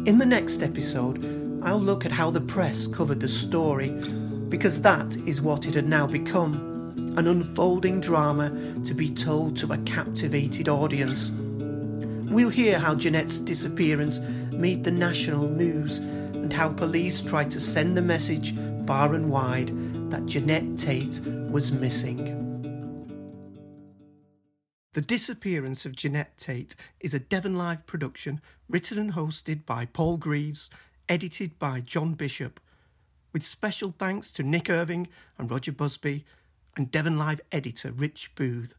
In 0.04 0.18
the 0.18 0.26
next 0.26 0.64
episode, 0.64 1.62
I'll 1.64 1.80
look 1.80 2.06
at 2.06 2.12
how 2.12 2.32
the 2.32 2.42
press 2.42 2.88
covered 2.88 3.20
the 3.20 3.28
story 3.28 3.90
because 4.52 4.82
that 4.82 5.16
is 5.26 5.42
what 5.42 5.66
it 5.66 5.74
had 5.74 5.88
now 5.88 6.06
become 6.06 6.54
an 7.18 7.26
unfolding 7.26 8.02
drama 8.02 8.50
to 8.84 8.94
be 8.94 9.10
told 9.10 9.56
to 9.56 9.72
a 9.72 9.78
captivated 9.80 10.68
audience. 10.68 11.32
We'll 11.32 12.50
hear 12.50 12.78
how 12.78 12.96
Genette's 12.96 13.40
disappearance 13.40 14.20
made 14.20 14.84
the 14.84 14.92
national 14.92 15.48
news 15.48 16.00
and 16.00 16.52
how 16.52 16.68
police 16.70 17.22
tried 17.22 17.50
to 17.52 17.62
send 17.62 17.96
the 17.96 18.02
message 18.02 18.54
far 18.86 19.14
and 19.16 19.32
wide 19.32 19.70
that 20.12 20.26
Genette 20.26 20.78
Tate 20.78 21.22
was 21.50 21.72
missing. 21.72 22.38
The 24.94 25.02
Disappearance 25.02 25.86
of 25.86 25.94
Genette 25.94 26.36
Tate 26.36 26.76
is 27.00 27.14
a 27.14 27.20
Devon 27.20 27.56
Live 27.56 27.86
production 27.86 28.42
written 28.68 29.00
and 29.00 29.14
hosted 29.14 29.66
by 29.66 29.86
Paul 29.86 30.18
Greaves, 30.18 30.70
edited 31.08 31.58
by 31.58 31.80
John 31.80 32.16
Bishop 32.16 32.60
with 33.34 33.46
special 33.46 33.91
thanks 33.91 34.32
to 34.32 34.44
Nick 34.44 34.70
Irving 34.70 35.08
and 35.38 35.50
Roger 35.50 35.72
Busby 35.72 36.26
and 36.76 36.91
Devon 36.91 37.17
Live 37.17 37.41
editor 37.52 37.91
Rich 37.91 38.32
Booth. 38.36 38.76